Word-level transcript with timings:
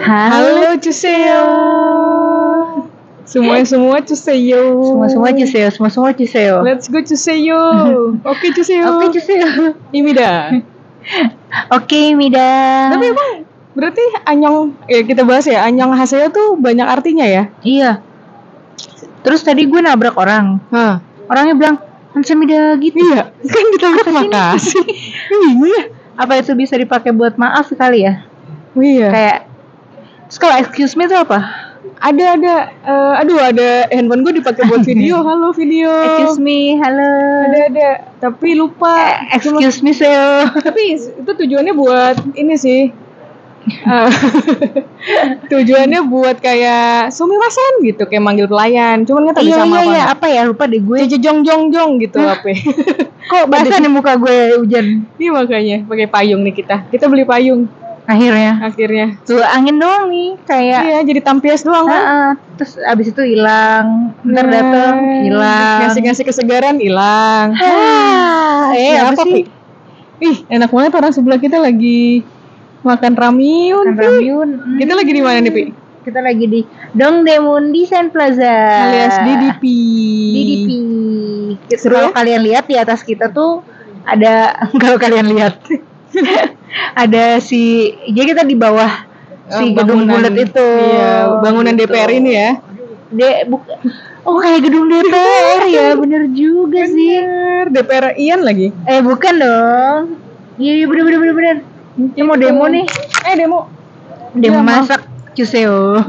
Halo 0.00 0.76
Cuseo. 0.80 1.44
Semua 3.24 3.62
semua 3.62 3.98
Cuseo. 4.02 4.62
Semua 4.82 5.06
semua 5.06 5.30
Cuseo, 5.30 5.68
semua 5.70 5.90
semua 5.90 6.10
Cuseo. 6.10 6.56
Let's 6.66 6.90
go 6.90 6.98
Cuseo. 6.98 7.62
Oke 8.32 8.50
Cuseo. 8.50 8.86
Oke 8.98 9.06
Cuseo. 9.14 9.74
Imida. 9.94 10.60
Oke 11.76 12.14
Mida. 12.14 12.90
Tapi 12.94 13.04
emang 13.10 13.30
berarti 13.70 14.02
anyong 14.26 14.74
ya 14.90 15.00
kita 15.06 15.22
bahas 15.22 15.46
ya 15.46 15.62
anyong 15.62 15.94
Haseo 15.94 16.28
tuh 16.34 16.58
banyak 16.58 16.86
artinya 16.86 17.26
ya? 17.26 17.48
Iya. 17.62 18.02
Terus 19.20 19.44
tadi 19.44 19.68
gue 19.68 19.80
nabrak 19.80 20.16
orang. 20.16 20.60
Hah. 20.72 21.00
Orangnya 21.30 21.54
bilang 21.56 21.76
Mida 22.10 22.74
gitu. 22.82 22.98
Iya, 22.98 23.30
kan 23.30 23.64
kita 23.70 23.86
terima 24.02 24.24
kasih. 24.26 24.82
Bingung 25.30 25.62
ya? 25.70 25.82
Apa 26.18 26.42
itu 26.42 26.52
bisa 26.58 26.74
dipakai 26.74 27.14
buat 27.14 27.38
maaf 27.38 27.70
sekali 27.70 28.02
ya? 28.02 28.26
Iya. 28.76 29.08
Kayak 29.10 29.38
Terus 30.30 30.38
kalau 30.38 30.54
excuse 30.62 30.94
me 30.94 31.10
itu 31.10 31.16
apa? 31.18 31.38
Ada 32.00 32.38
ada 32.38 32.54
eh, 32.70 33.12
aduh 33.18 33.42
ada 33.42 33.90
handphone 33.90 34.22
gue 34.22 34.38
dipakai 34.38 34.62
buat 34.70 34.86
video. 34.90 35.26
Halo 35.26 35.50
video. 35.50 35.90
Excuse 35.90 36.38
me, 36.38 36.78
halo. 36.78 37.10
Ada 37.50 37.58
ada. 37.66 37.88
Tapi 38.22 38.54
lupa. 38.54 39.26
Eh, 39.26 39.34
Excuse 39.34 39.82
me, 39.82 39.90
Seo. 39.90 40.46
Tapi 40.54 40.94
itu 40.94 41.30
tujuannya 41.34 41.74
buat 41.74 42.16
ini 42.38 42.54
sih. 42.54 42.94
Eh, 43.60 44.10
tujuannya 45.52 46.00
buat 46.08 46.40
kayak 46.40 47.12
sumimasen 47.12 47.84
gitu 47.84 48.08
kayak 48.08 48.24
manggil 48.24 48.48
pelayan 48.48 49.04
cuman 49.04 49.28
nggak 49.28 49.36
tahu 49.36 49.44
Iya 49.52 49.56
sama 49.60 49.76
iya 49.76 49.84
apa 49.84 49.92
iya 49.92 50.02
apa 50.08 50.26
ya 50.32 50.40
lupa 50.48 50.64
deh 50.64 50.80
gue. 50.80 50.96
Jeje 51.04 51.20
jong 51.20 51.44
jong 51.44 51.68
jong 51.68 51.90
gitu 52.00 52.24
apa 52.24 52.56
Kok 53.28 53.46
basah 53.52 53.76
nih 53.76 53.92
muka 53.92 54.16
gue 54.16 54.64
hujan 54.64 55.04
ini 55.20 55.28
makanya 55.28 55.76
pakai 55.84 56.08
payung 56.08 56.40
nih 56.40 56.56
kita 56.56 56.88
kita 56.88 57.04
beli 57.12 57.28
payung 57.28 57.68
akhirnya. 58.10 58.52
akhirnya 58.60 59.06
Tuh 59.22 59.38
angin 59.40 59.76
doang 59.76 60.08
nih 60.08 60.34
kayak 60.42 60.80
iya 60.82 60.98
jadi 61.00 61.20
tampias 61.20 61.62
doang 61.62 61.84
kan 61.84 61.94
Heeh, 61.96 62.28
terus 62.56 62.72
abis 62.82 63.06
itu 63.08 63.22
hilang, 63.24 64.10
ntar 64.20 64.42
Nah, 64.42 64.52
dateng 64.52 64.94
hilang. 65.22 65.78
ngasih 65.80 66.00
ngasih 66.02 66.24
kesegaran 66.24 66.76
hilang 66.76 67.54
Ah, 67.54 68.72
eh 68.72 68.98
apa 68.98 69.22
sih? 69.22 69.46
ih 70.18 70.36
enak 70.48 70.68
banget 70.68 70.92
orang 70.92 71.10
sebelah 71.10 71.38
kita 71.38 71.56
lagi 71.56 72.26
makan 72.80 73.12
ramiun 73.14 73.84
Kan 73.86 73.94
Pi. 73.94 74.02
Ramyun. 74.02 74.48
Hmm. 74.50 74.76
kita 74.76 74.92
lagi 74.92 75.10
di 75.10 75.20
mana 75.20 75.38
nih 75.38 75.52
pi 75.52 75.62
Kita 76.00 76.16
lagi 76.18 76.44
di 76.44 76.60
Dong 76.90 77.22
Demun 77.22 77.70
Design 77.70 78.08
Plaza. 78.08 78.56
alias 78.82 79.20
DDP 79.20 79.62
DDP. 80.32 80.68
Seru 81.76 81.92
Kalau 81.94 82.08
ya? 82.08 82.14
kalian 82.14 82.40
lihat 82.42 82.64
di 82.64 82.74
atas 82.74 83.00
kita 83.00 83.28
tuh 83.28 83.60
ada 84.02 84.56
kalau 84.82 84.96
kalian 84.96 85.28
lihat 85.28 85.60
ada 87.02 87.38
si 87.38 87.60
jadi 88.06 88.26
kita 88.32 88.42
di 88.44 88.54
bawah 88.54 88.90
si 89.48 89.64
Eh, 89.64 89.74
gedung 89.74 90.06
bulat 90.06 90.30
itu. 90.30 90.62
iya 90.62 91.26
bangunan 91.38 91.74
Gitu. 91.74 91.86
DPR 91.86 92.10
ini 92.12 92.30
ya 92.32 92.50
De, 93.10 93.42
buk- 93.44 93.66
oh 94.22 94.38
kayak 94.38 94.62
gedung 94.62 94.86
DPR 94.86 95.66
ya, 95.66 95.98
bener 95.98 96.30
juga 96.30 96.86
sih. 96.86 97.18
Bener, 97.18 97.66
DPR 97.68 98.14
Ian 98.14 98.46
lagi. 98.46 98.70
Eh 98.84 99.02
bukan 99.02 99.34
dong. 99.34 100.02
Iya 100.54 100.72
iya 100.78 100.86
bener 100.86 101.02
bener 101.02 101.18
bener 101.18 101.34
bener. 101.34 101.56
Ini 102.14 102.22
mau 102.22 102.38
demo 102.38 102.64
nih. 102.64 102.86
Eh 103.26 103.34
demo. 103.34 103.66
Demo 104.30 104.62
mau. 104.62 104.78
masak 104.78 105.09
cuseo. 105.34 106.02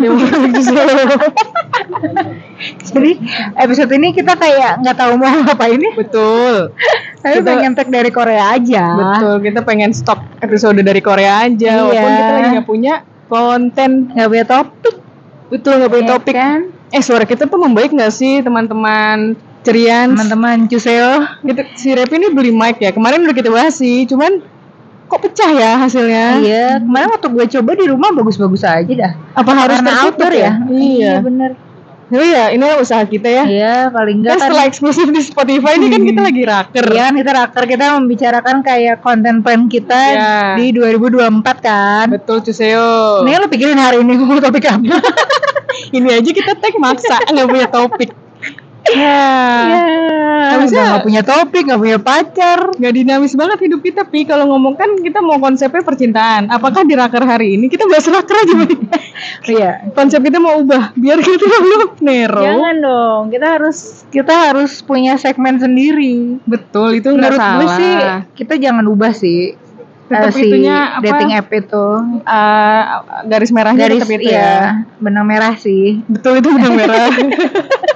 Jadi 2.91 3.11
episode 3.57 3.91
ini 3.95 4.13
kita 4.13 4.37
kayak 4.37 4.81
nggak 4.85 4.97
tahu 4.97 5.13
mau 5.17 5.33
ngapain 5.45 5.77
nih. 5.77 5.93
Betul. 5.97 6.73
Tapi 7.21 7.41
Kita- 7.41 7.47
pengen 7.47 7.71
tag 7.77 7.89
dari 7.89 8.11
Korea 8.13 8.57
aja. 8.57 8.85
Betul. 8.97 9.35
Kita 9.45 9.59
pengen 9.65 9.91
stok 9.93 10.19
episode 10.41 10.81
dari 10.81 11.01
Korea 11.01 11.45
aja. 11.49 11.71
Iya. 11.71 11.81
Walaupun 11.85 12.11
kita 12.17 12.31
lagi 12.31 12.47
nggak 12.57 12.67
punya 12.67 12.93
konten. 13.29 13.91
Nggak 14.13 14.29
punya 14.29 14.45
topik. 14.45 14.95
Betul 15.51 15.73
nggak 15.81 15.91
punya 15.91 16.05
ya 16.05 16.11
topik. 16.17 16.33
Kan? 16.35 16.59
Eh 16.91 17.01
suara 17.03 17.23
kita 17.23 17.47
tuh 17.47 17.59
membaik 17.59 17.91
nggak 17.95 18.13
sih 18.13 18.43
teman-teman 18.43 19.37
cerian? 19.61 20.11
Teman-teman 20.13 20.65
cuseo. 20.67 21.23
Gitu, 21.45 21.61
si 21.77 21.87
Rep 21.93 22.11
ini 22.11 22.33
beli 22.33 22.51
mic 22.51 22.81
ya. 22.81 22.91
Kemarin 22.91 23.23
udah 23.25 23.35
kita 23.35 23.49
bahas 23.53 23.77
sih. 23.77 24.03
Cuman 24.09 24.41
kok 25.11 25.19
pecah 25.27 25.51
ya 25.51 25.71
hasilnya? 25.75 26.25
Iya, 26.39 26.67
kemarin 26.79 27.11
waktu 27.11 27.27
gue 27.27 27.45
coba 27.59 27.71
di 27.75 27.85
rumah 27.91 28.09
bagus-bagus 28.15 28.63
aja 28.63 28.87
dah. 28.87 29.11
Apa 29.35 29.51
harus 29.51 29.83
tertutup 29.83 30.15
outdoor 30.15 30.33
ya? 30.33 30.51
Iya. 30.71 31.19
bener. 31.19 31.51
Oh 32.11 32.19
iya, 32.19 32.51
ini 32.51 32.59
usaha 32.75 33.07
kita 33.07 33.23
ya. 33.23 33.43
Iya, 33.47 33.75
paling 33.87 34.19
enggak 34.19 34.35
kan. 34.35 34.43
setelah 34.51 34.63
eksklusif 34.67 35.07
di 35.15 35.23
Spotify 35.23 35.79
ini 35.79 35.87
kan 35.87 36.03
kita 36.03 36.19
lagi 36.19 36.43
raker. 36.43 36.85
Iya, 36.91 37.03
kan 37.07 37.13
kita 37.15 37.31
raker 37.31 37.63
kita 37.71 37.85
membicarakan 37.95 38.55
kayak 38.59 38.95
konten 38.99 39.39
plan 39.39 39.71
kita 39.71 40.01
Iya. 40.11 40.31
di 40.59 40.75
2024 40.75 41.57
kan. 41.63 42.05
Betul 42.11 42.43
Cuseo. 42.43 43.23
Nih 43.23 43.39
lo 43.39 43.47
pikirin 43.47 43.79
hari 43.79 44.03
ini 44.03 44.19
mau 44.19 44.39
topik 44.43 44.67
apa? 44.67 44.79
Ini 45.95 46.19
aja 46.19 46.31
kita 46.35 46.51
tag 46.59 46.75
maksa 46.83 47.15
nggak 47.31 47.47
punya 47.47 47.67
topik. 47.71 48.11
Ya. 48.83 49.29
Ya, 50.41 50.57
Harusnya- 50.57 50.83
nggak 50.89 51.05
punya 51.05 51.21
topik, 51.21 51.63
nggak 51.63 51.79
punya 51.79 51.97
pacar. 51.97 52.59
Nggak 52.73 52.93
dinamis 52.93 53.33
banget 53.33 53.59
hidup 53.61 53.79
kita, 53.79 54.01
Pi. 54.03 54.25
Kalau 54.25 54.49
ngomong 54.49 54.73
kan 54.73 54.89
kita 54.97 55.21
mau 55.21 55.37
konsepnya 55.37 55.79
percintaan. 55.79 56.49
Apakah 56.49 56.81
di 56.81 56.93
raker 56.93 57.21
hari 57.21 57.55
ini 57.55 57.69
kita 57.69 57.85
bahas 57.85 58.05
raker 58.05 58.35
aja? 58.37 58.53
Iya. 59.43 59.93
Konsep 59.93 60.17
kita 60.19 60.37
mau 60.37 60.57
ubah 60.57 60.93
biar 60.93 61.17
kita 61.17 61.45
belum 61.63 61.89
Nero. 61.99 62.41
Jangan 62.41 62.75
dong, 62.79 63.21
kita 63.29 63.47
harus 63.53 63.77
kita 64.09 64.33
harus 64.49 64.81
punya 64.81 65.13
segmen 65.15 65.57
sendiri. 65.57 66.41
Betul, 66.43 66.97
itu 66.97 67.09
nggak 67.09 67.21
Menurut 67.29 67.37
salah. 67.39 67.55
gue 67.55 67.67
sih 67.75 67.93
kita 68.35 68.53
jangan 68.57 68.85
ubah 68.87 69.13
sih. 69.13 69.53
Tetap 70.09 70.27
eh, 70.27 70.33
si 70.33 70.43
itunya 70.43 70.77
apa? 70.97 71.05
dating 71.05 71.31
app 71.31 71.47
itu 71.49 71.85
Eh, 72.19 72.83
garis 73.25 73.51
merahnya 73.53 73.85
garis 73.87 74.03
tetap 74.03 74.17
itu 74.17 74.27
iya, 74.27 74.41
ya. 74.41 74.59
benang 74.97 75.23
merah 75.23 75.53
sih. 75.55 76.01
Betul 76.03 76.41
itu 76.41 76.49
benang 76.49 76.73
merah. 76.75 77.07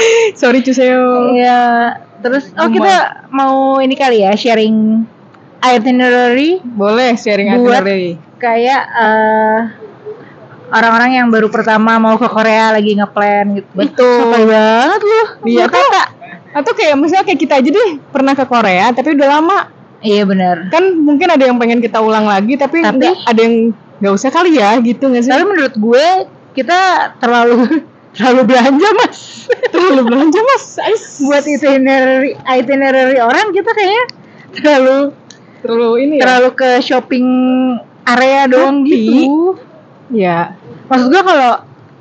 Sorry 0.40 0.60
Cuseo. 0.60 1.32
Iya. 1.32 1.60
Terus 2.18 2.50
oh 2.54 2.68
kita 2.68 2.94
mau 3.28 3.78
ini 3.78 3.92
kali 3.92 4.20
ya 4.20 4.32
sharing 4.32 5.04
itinerary 5.62 6.58
Boleh 6.62 7.14
sharing 7.14 7.52
Buat- 7.52 7.82
itinerary. 7.82 8.12
kayak 8.36 8.82
eh, 8.92 9.58
orang-orang 10.68 11.10
yang 11.14 11.26
baru 11.28 11.48
pertama 11.48 11.96
mau 11.96 12.14
ke 12.14 12.26
Korea 12.26 12.70
lagi 12.70 12.92
ngeplan 12.92 13.46
gitu. 13.54 13.70
Betul. 13.72 14.16
Sotoy 14.22 14.44
banget 14.44 15.00
lu. 15.00 15.22
Iya, 15.46 15.64
atau, 15.66 15.82
atau 16.52 16.72
kayak 16.72 16.94
misalnya 16.96 17.24
kayak 17.24 17.40
kita 17.40 17.54
aja 17.56 17.68
deh 17.68 17.90
pernah 18.06 18.32
ke 18.32 18.44
Korea 18.44 18.88
tapi 18.90 19.12
udah 19.12 19.28
lama 19.30 19.58
Iya 19.96 20.22
benar. 20.24 20.68
kan 20.68 20.92
mungkin 20.94 21.24
ada 21.26 21.40
yang 21.42 21.56
pengen 21.56 21.80
kita 21.80 21.98
ulang 21.98 22.24
lagi 22.24 22.54
tapi, 22.54 22.84
Tapi- 22.84 23.00
nggak- 23.00 23.24
ada 23.24 23.40
yang 23.40 23.56
nggak 23.96 24.12
usah 24.12 24.28
kali 24.28 24.54
ya 24.54 24.76
gitu 24.78 25.08
nggak 25.08 25.24
sih 25.24 25.32
Tapi 25.32 25.44
menurut 25.44 25.72
gue 25.72 26.06
kita 26.52 26.78
terlalu 27.16 27.80
terlalu 28.16 28.42
belanja 28.48 28.88
mas. 28.96 29.18
terlalu 29.70 30.02
belanja 30.08 30.40
mas 30.42 30.64
Ais. 30.80 31.04
Buat 31.20 31.44
itinerary 31.44 32.32
itinerary 32.48 33.20
orang 33.20 33.52
kita 33.52 33.70
kayaknya 33.70 34.04
terlalu 34.56 34.98
terlalu 35.60 35.90
ini 36.02 36.14
ya 36.18 36.22
terlalu 36.24 36.50
ke 36.54 36.70
shopping 36.80 37.28
area 38.06 38.48
doang 38.48 38.82
Tapi- 38.82 38.90
gitu. 38.90 39.58
ya 40.10 40.56
Maksud 40.86 41.06
gue 41.10 41.22
kalau 41.22 41.52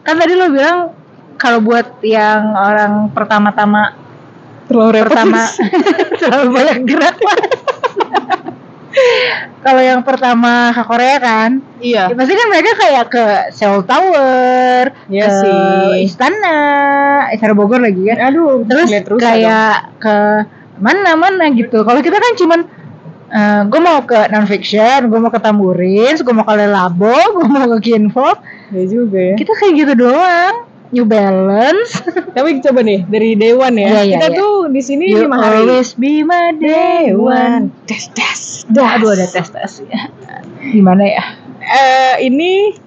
kan 0.01 0.15
tadi 0.15 0.33
lo 0.33 0.47
bilang 0.49 0.93
kalau 1.35 1.59
buat 1.59 1.99
yang 1.99 2.53
orang 2.53 3.09
pertama-tama 3.11 3.97
terlalu 4.65 5.01
repot 5.01 5.09
pertama 5.11 5.41
terlalu 6.21 6.47
banyak 6.53 6.77
gerak 6.85 7.15
mas. 7.19 7.41
Kalau 9.65 9.81
yang 9.81 10.01
pertama 10.05 10.71
ke 10.71 10.83
Korea 10.85 11.17
kan, 11.19 11.51
iya 11.81 12.07
ya 12.07 12.15
pasti 12.15 12.33
kan 12.33 12.47
mereka 12.47 12.71
kayak 12.77 13.05
ke 13.11 13.25
Seoul 13.51 13.83
Tower, 13.83 14.93
Iya 15.09 15.25
ke 15.25 15.31
sih. 15.41 16.09
Istana, 16.09 16.59
Istana 17.33 17.53
Bogor 17.57 17.81
lagi 17.81 18.01
kan. 18.07 18.31
aduh 18.31 18.63
Terus 18.63 18.89
terus 19.03 19.19
kayak 19.19 19.95
ke 19.99 20.17
mana-mana 20.79 21.49
gitu. 21.55 21.81
Kalau 21.83 21.99
kita 22.03 22.17
kan 22.19 22.33
cuman 22.35 22.59
gue 23.67 23.81
mau 23.81 23.99
ke 24.05 24.31
non-fiction, 24.31 25.11
gue 25.11 25.19
mau 25.19 25.31
ke 25.33 25.41
Tamburin, 25.41 26.15
gue 26.15 26.33
mau 26.35 26.45
ke 26.47 26.55
Lelabo, 26.55 27.15
gue 27.35 27.45
mau 27.49 27.67
ke 27.75 27.91
Kinfolk. 27.91 28.39
ya 28.73 28.83
juga 28.89 29.19
ya 29.19 29.35
Kita 29.35 29.51
kayak 29.55 29.73
gitu 29.75 29.93
doang. 30.07 30.55
New 30.95 31.03
Balance. 31.03 31.99
tapi 32.35 32.59
coba 32.59 32.79
nih 32.79 33.03
dari 33.03 33.35
Dewan 33.35 33.75
ya 33.75 33.87
Iya, 33.89 34.01
iya, 34.01 34.13
kita 34.15 34.27
iya. 34.31 34.37
tuh 34.37 34.53
di 34.71 34.79
sini 34.79 35.05
You 35.07 35.27
lima 35.27 35.35
hari 35.37 35.59
always 35.61 35.91
be 35.93 36.23
my 36.23 36.55
one. 37.11 37.75
tes 37.83 38.07
tes 38.09 38.63
Aduh 38.65 39.11
ada 39.11 39.25
tes 39.25 39.45
tes 39.45 39.71
ya. 39.83 40.07
Gimana 40.65 41.03
ya? 41.03 41.23
eh 41.61 42.15
ini 42.21 42.77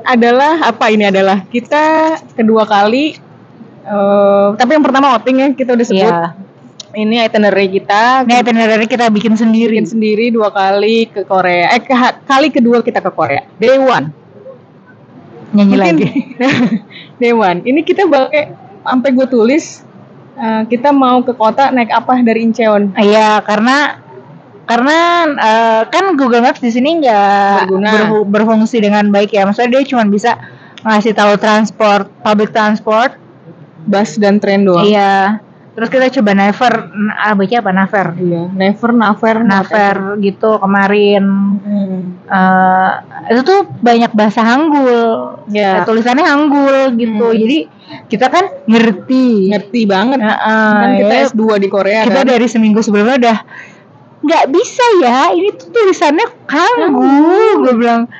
adalah 0.00 0.62
apa 0.64 0.88
ini 0.88 1.04
adalah 1.04 1.42
kita 1.44 1.84
kedua 2.32 2.64
kali 2.64 3.18
eh 3.82 4.48
tapi 4.54 4.70
yang 4.72 4.84
pertama 4.84 5.12
outing 5.12 5.36
ya 5.38 5.48
kita 5.52 5.74
udah 5.74 5.86
sebut 5.86 6.06
Iya. 6.06 6.32
ini 6.94 7.18
itinerary 7.18 7.66
kita 7.68 8.22
Ini 8.22 8.34
itinerary 8.38 8.86
kita 8.86 9.08
bikin 9.08 9.34
sendiri. 9.34 9.74
bikin 9.74 9.90
sendiri 9.90 10.30
dua 10.30 10.48
kali 10.48 11.06
ke 11.06 11.22
Korea 11.22 11.70
eh 11.70 11.80
ke- 11.80 11.96
kali 12.22 12.48
kedua 12.48 12.80
kita 12.80 12.98
ke 12.98 13.10
Korea 13.10 13.42
day 13.56 13.76
one 13.76 14.14
Nyanyi 15.48 15.74
Mungkin- 15.74 15.96
lagi. 15.96 16.08
one 17.40 17.60
ini 17.64 17.80
kita 17.82 18.04
pakai 18.04 18.52
sampai 18.84 19.10
gue 19.10 19.26
tulis 19.26 19.82
eh, 20.34 20.62
kita 20.66 20.90
mau 20.90 21.20
ke 21.20 21.32
kota 21.32 21.68
naik 21.68 21.88
apa 21.88 22.20
dari 22.20 22.44
Incheon 22.44 22.92
Iya, 22.94 23.40
karena 23.42 23.98
karena 24.64 24.98
eh, 25.34 25.82
kan 25.88 26.12
Google 26.14 26.44
Maps 26.44 26.60
di 26.60 26.68
sini 26.68 27.00
nggak 27.00 27.64
Berguna. 27.64 27.88
berfu- 27.90 28.28
berfungsi 28.28 28.76
dengan 28.78 29.08
baik 29.08 29.32
ya. 29.32 29.48
Maksudnya 29.48 29.72
dia 29.74 29.88
cuma 29.88 30.04
bisa 30.04 30.36
ngasih 30.84 31.16
tahu 31.16 31.40
transport, 31.40 32.12
public 32.20 32.52
transport. 32.52 33.16
Bus 33.88 34.20
dan 34.20 34.36
tren 34.36 34.68
doang. 34.68 34.84
Iya. 34.84 35.40
Terus 35.78 35.94
kita 35.94 36.10
coba 36.10 36.34
Naver, 36.34 36.74
ah, 37.14 37.38
baca 37.38 37.54
apa 37.62 37.70
Naver? 37.70 38.06
Iya, 38.18 38.42
never, 38.50 38.90
never, 38.90 39.36
Naver 39.46 39.96
gitu 40.18 40.58
kemarin. 40.58 41.24
Hmm. 41.62 41.98
eh 42.26 42.92
itu 43.30 43.46
tuh 43.46 43.62
banyak 43.78 44.10
bahasa 44.10 44.42
Hanggul. 44.42 45.38
Iya. 45.46 45.78
Eh, 45.78 45.86
tulisannya 45.86 46.26
Hanggul 46.26 46.98
gitu. 46.98 47.30
Hmm. 47.30 47.38
Jadi 47.38 47.58
kita 48.10 48.26
kan 48.26 48.50
ngerti. 48.66 49.54
Ngerti 49.54 49.80
banget. 49.86 50.18
Heeh, 50.18 50.74
kan 50.82 50.90
kita 50.98 51.14
ya, 51.14 51.26
S2 51.30 51.42
di 51.62 51.68
Korea 51.70 52.10
kita 52.10 52.26
kan. 52.26 52.30
dari 52.34 52.46
seminggu 52.50 52.82
sebelumnya 52.82 53.14
udah 53.22 53.38
nggak 54.18 54.44
bisa 54.50 54.84
ya 54.98 55.30
ini 55.30 55.54
tuh 55.54 55.70
tulisannya 55.70 56.26
Hanggul 56.50 57.62
gue 57.62 57.74
bilang 57.78 58.10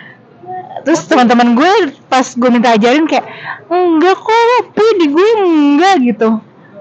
terus 0.87 1.03
teman-teman 1.11 1.59
gue 1.59 1.91
pas 2.07 2.23
gue 2.23 2.51
minta 2.55 2.79
ajarin 2.79 3.03
kayak 3.11 3.27
enggak 3.67 4.15
kok 4.15 4.63
Pi, 4.79 4.87
di 5.03 5.07
gue 5.11 5.29
enggak 5.43 5.95
gitu 6.07 6.39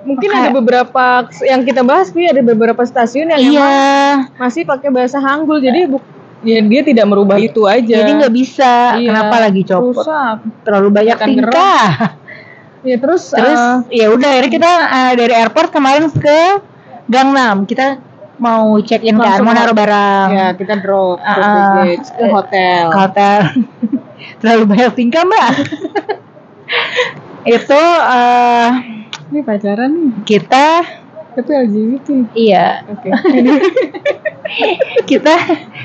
Mungkin 0.08 0.30
Kayak- 0.30 0.42
ada 0.42 0.50
beberapa 0.56 1.06
yang 1.44 1.62
kita 1.62 1.82
bahas, 1.84 2.08
Pi, 2.10 2.24
ada 2.24 2.40
beberapa 2.40 2.80
stasiun 2.82 3.28
yang 3.28 3.42
emang 3.42 3.52
iya 3.52 3.76
masih 4.40 4.64
pakai 4.64 4.88
bahasa 4.88 5.20
Hanggul. 5.20 5.60
Jadi 5.60 5.84
bu- 5.86 6.06
ya 6.40 6.62
dia 6.62 6.82
tidak 6.82 7.06
merubah 7.06 7.36
itu 7.36 7.68
aja. 7.68 8.00
jadi 8.00 8.12
nggak 8.16 8.32
bisa. 8.32 8.96
Iya, 8.96 9.10
kenapa 9.10 9.36
lagi 9.42 9.62
copot? 9.62 10.00
Rusak. 10.00 10.38
terlalu 10.64 10.90
banyak 10.90 11.18
Akan 11.18 11.28
tingkah. 11.28 11.90
Ya 12.86 12.96
terus 12.96 13.34
terus 13.34 13.58
eh, 13.90 14.00
ya 14.00 14.08
udah 14.08 14.30
akhirnya 14.32 14.52
kita 14.54 14.72
eh, 14.88 15.14
dari 15.18 15.34
airport 15.36 15.76
kemarin 15.76 16.08
ke 16.08 16.40
Gangnam. 17.10 17.68
Kita 17.68 18.00
mau 18.38 18.80
check 18.80 19.02
in 19.02 19.18
kan 19.18 19.44
mau 19.44 19.52
naruh 19.52 19.74
ya 19.74 19.76
barang. 19.76 20.28
Kita 20.56 20.74
drop 20.80 21.18
Ah, 21.20 21.36
drop 21.36 21.44
ah. 21.44 21.68
baggage 21.76 22.08
ke 22.08 22.24
hotel. 22.30 22.84
ke 22.88 22.98
hotel. 22.98 23.40
Terlalu 24.40 24.64
banyak 24.70 24.92
tingkah 24.94 25.24
mbak. 25.26 25.52
Itu 27.58 27.82
eh, 28.08 28.68
Ini 29.28 29.44
pacaran 29.44 29.92
nih, 29.92 30.12
kita 30.24 30.68
tapi 31.38 31.54
LGBT. 31.54 32.08
iya 32.34 32.82
Oke. 32.90 33.14
kita 35.10 35.36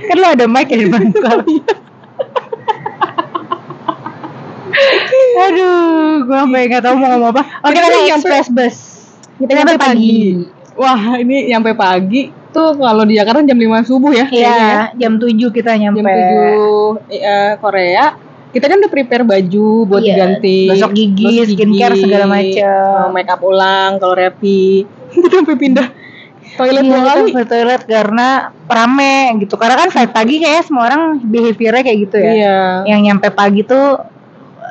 kan 0.09 0.17
lo 0.17 0.27
ada 0.33 0.49
mic 0.49 0.73
ya 0.73 0.81
di 0.81 0.89
depan 0.89 1.13
aduh 5.33 6.25
gue 6.25 6.37
sampai 6.41 6.61
nggak 6.73 6.81
tahu 6.81 6.95
mau 6.97 7.13
ngomong 7.13 7.31
apa 7.37 7.43
oke 7.69 7.75
Kita 7.77 7.89
kita 7.93 8.17
express 8.17 8.49
bus 8.49 8.77
Kita 9.37 9.59
nyampe 9.59 9.75
pagi. 9.75 10.39
Wah, 10.79 11.19
ini 11.19 11.51
nyampe 11.51 11.75
pagi 11.75 12.31
tuh 12.55 12.79
kalau 12.79 13.03
di 13.03 13.19
Jakarta 13.19 13.43
jam 13.43 13.59
5 13.59 13.91
subuh 13.91 14.13
ya. 14.15 14.29
kayaknya 14.31 14.55
ya. 14.55 14.55
Iya, 14.55 14.83
jam 15.03 15.13
7 15.19 15.51
kita 15.51 15.71
nyampe. 15.75 15.99
Jam 15.99 16.15
7 17.11 17.11
eh, 17.11 17.53
Korea. 17.59 18.15
Kita 18.53 18.69
kan 18.69 18.77
udah 18.79 18.93
prepare 18.93 19.25
baju 19.25 19.69
buat 19.89 20.05
Iya, 20.05 20.13
diganti. 20.13 20.69
gosok 20.69 20.93
gigi, 20.93 21.35
skincare, 21.49 21.97
segala 21.97 22.27
macam. 22.29 23.07
Make 23.11 23.29
up 23.29 23.41
ulang 23.41 23.97
kalau 23.97 24.13
rapi. 24.13 24.85
kita 25.13 25.27
sampai 25.33 25.57
pindah 25.57 25.89
toilet 26.53 26.85
Iya, 26.85 27.01
kali. 27.01 27.31
ke 27.33 27.43
toilet 27.49 27.83
karena 27.83 28.29
rame 28.69 29.15
gitu. 29.41 29.57
Karena 29.57 29.77
kan 29.77 29.89
flight 29.89 30.13
pagi 30.13 30.37
kayaknya 30.37 30.65
semua 30.65 30.83
orang 30.85 31.03
behaviornya 31.23 31.83
kayak 31.83 31.99
gitu 32.05 32.17
ya. 32.21 32.33
Iya. 32.33 32.59
Yang 32.93 33.01
nyampe 33.09 33.29
pagi 33.33 33.65
tuh 33.65 34.05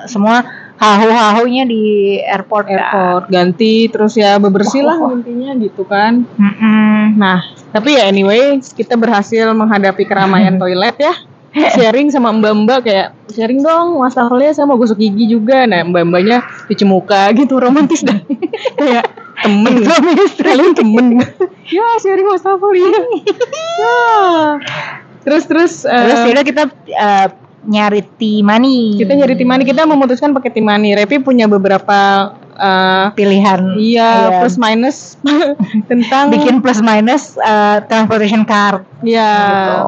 semua 0.06 0.46
hahu-hahunya 0.78 1.64
di 1.66 1.84
airport. 2.22 2.66
kan. 2.66 2.78
Airport 2.78 3.26
ganti 3.30 3.86
terus 3.86 4.14
ya 4.14 4.38
bebersih 4.38 4.82
lah 4.82 4.98
intinya 5.10 5.54
gitu 5.58 5.86
kan. 5.86 6.26
Mm-mm. 6.38 7.18
Nah, 7.18 7.42
tapi 7.70 7.98
ya 7.98 8.06
anyway, 8.06 8.58
kita 8.62 8.94
berhasil 8.94 9.50
menghadapi 9.54 10.06
keramaian 10.06 10.58
toilet 10.62 10.98
ya. 10.98 11.14
Sharing 11.52 12.08
sama 12.16 12.32
mbak-mbak 12.32 12.80
kayak 12.88 13.08
sharing 13.28 13.60
dong 13.60 14.00
wastafelnya 14.00 14.56
saya 14.56 14.66
mau 14.72 14.80
gosok 14.80 15.04
gigi 15.04 15.36
juga. 15.36 15.68
Nah, 15.68 15.84
mbak-mbaknya 15.84 16.40
cuci 16.72 16.84
muka 16.88 17.28
gitu 17.36 17.60
romantis 17.60 18.08
dah. 18.08 18.16
kayak 18.80 19.06
temen. 19.44 19.84
Kalian 20.48 20.72
temen. 20.72 21.06
ya, 21.76 21.88
sharing 22.00 22.28
wastafel 22.32 22.72
ya. 22.72 22.92
Terus 25.28 25.44
terus 25.46 25.74
Terus 25.84 26.20
yaudah 26.24 26.46
kita 26.48 26.64
eh, 26.88 27.28
nyari 27.68 28.02
timani. 28.16 28.98
kita 28.98 29.14
nyari 29.14 29.36
timani 29.38 29.64
kita 29.68 29.84
memutuskan 29.84 30.32
pakai 30.32 30.56
timani. 30.56 30.96
Repi 30.96 31.20
punya 31.20 31.52
beberapa 31.52 32.32
eh, 32.56 33.06
pilihan. 33.16 33.76
iya 33.80 34.42
plus 34.44 34.56
minus 34.60 35.16
tentang 35.90 36.32
bikin 36.32 36.60
plus 36.60 36.80
minus 36.84 37.36
eh, 37.40 37.78
transportation 37.88 38.44
card. 38.44 38.84
Iya. 39.02 39.32
gitu. 39.32 39.80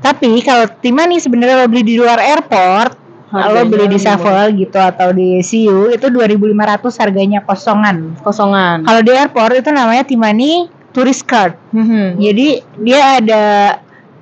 Tapi 0.00 0.30
kalau 0.42 0.66
Timani 0.80 1.20
sebenarnya 1.20 1.64
lo 1.64 1.66
beli 1.68 1.82
di 1.84 1.94
luar 2.00 2.18
airport, 2.20 2.96
lo 3.34 3.62
beli 3.66 3.90
di 3.90 3.98
Sevel 3.98 4.54
gitu 4.54 4.78
atau 4.78 5.10
di 5.10 5.42
CU 5.42 5.90
itu 5.90 6.06
2.500 6.06 7.02
harganya 7.02 7.40
kosongan. 7.42 8.14
kosongan. 8.22 8.86
Kalau 8.86 9.00
di 9.02 9.10
airport 9.10 9.54
itu 9.58 9.70
namanya 9.74 10.06
Timani 10.06 10.70
Tourist 10.94 11.26
Card. 11.26 11.58
Mhm. 11.74 12.22
Jadi 12.22 12.48
dia 12.86 13.18
ada 13.18 13.44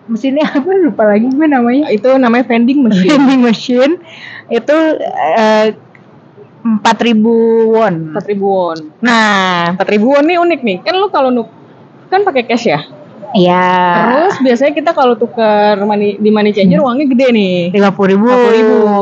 mesinnya 0.09 0.49
apa 0.49 0.71
lupa 0.81 1.05
lagi 1.05 1.29
gue 1.29 1.47
namanya. 1.47 1.93
Itu 1.93 2.17
namanya 2.17 2.49
vending 2.49 2.81
machine. 2.81 3.13
Vending 3.13 3.41
machine 3.45 3.95
itu 4.49 4.79
eh, 6.63 6.79
4000 6.83 7.75
won. 7.75 7.95
4000 8.15 8.39
won. 8.39 8.79
Nah, 9.03 9.75
4000 9.79 10.03
won 10.03 10.25
nih 10.27 10.39
unik 10.39 10.61
nih. 10.63 10.77
Kan 10.83 10.95
lu 10.99 11.09
kalau 11.11 11.31
nuk 11.35 11.49
kan 12.13 12.23
pakai 12.23 12.45
cash 12.45 12.69
ya. 12.69 12.81
ya 13.33 13.65
Terus 13.97 14.37
biasanya 14.45 14.73
kita 14.77 14.91
kalau 14.93 15.17
tuker 15.17 15.81
money, 15.89 16.21
di 16.21 16.29
money 16.29 16.53
changer 16.53 16.85
uangnya 16.85 17.07
gede 17.09 17.27
nih. 17.33 17.57
50.000 17.73 18.13
ribu. 18.13 18.29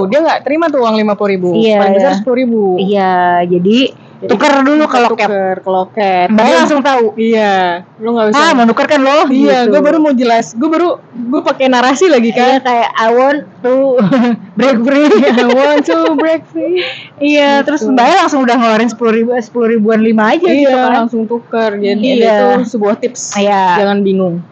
50.000. 0.06 0.10
Dia 0.10 0.18
nggak 0.22 0.40
terima 0.46 0.66
tuh 0.70 0.80
uang 0.86 0.94
50.000. 0.94 1.58
Iya, 1.58 1.76
Paling 1.82 1.94
besar 1.98 2.12
iya. 2.14 2.22
10.000. 2.22 2.86
Iya, 2.86 3.14
jadi 3.50 3.78
Jadi 4.20 4.28
tuker 4.28 4.52
dulu 4.60 4.84
kalau 4.84 5.08
tuker 5.10 5.56
ke 5.58 5.70
loket. 5.70 6.28
Dia- 6.28 6.56
langsung 6.58 6.80
tahu. 6.80 7.16
Iya, 7.16 7.56
lu 7.96 8.12
nggak 8.12 8.26
bisa. 8.28 8.36
Ah, 8.38 8.50
mau 8.52 8.64
nuker 8.64 8.84
kan 8.84 9.00
lo? 9.00 9.24
iya, 9.26 9.64
gitu. 9.64 9.72
gue 9.72 9.80
baru 9.80 9.96
mau 9.98 10.12
jelas. 10.12 10.52
Gue 10.52 10.68
baru 10.68 10.88
gue 11.10 11.40
pakai 11.40 11.66
narasi 11.66 12.04
lagi 12.06 12.28
Iya 12.28 12.60
kan. 12.60 12.68
kayak 12.68 12.88
I 12.94 13.08
want 13.10 13.40
to 13.60 13.74
break 14.60 14.78
free. 14.78 15.08
I 15.24 15.44
want 15.46 15.82
to 15.84 15.98
break 16.14 16.42
free. 16.46 16.84
iya, 17.18 17.64
terus 17.64 17.80
Gitu. 17.80 17.90
Mbak 17.90 18.06
langsung 18.18 18.40
udah 18.42 18.54
ngeluarin 18.54 18.88
sepuluh 18.88 19.12
ribu, 19.14 19.30
sepuluh 19.34 19.68
ribuan 19.70 20.00
lima 20.00 20.30
aja 20.30 20.44
gitu 20.44 20.68
Iya, 20.68 20.76
kan. 20.78 20.92
langsung 21.00 21.24
tuker. 21.24 21.70
Jadi 21.74 22.08
Iya. 22.14 22.60
itu 22.60 22.68
sebuah 22.70 22.94
tips. 22.96 23.34
Iya. 23.34 23.80
Jangan 23.80 24.00
bingung. 24.00 24.44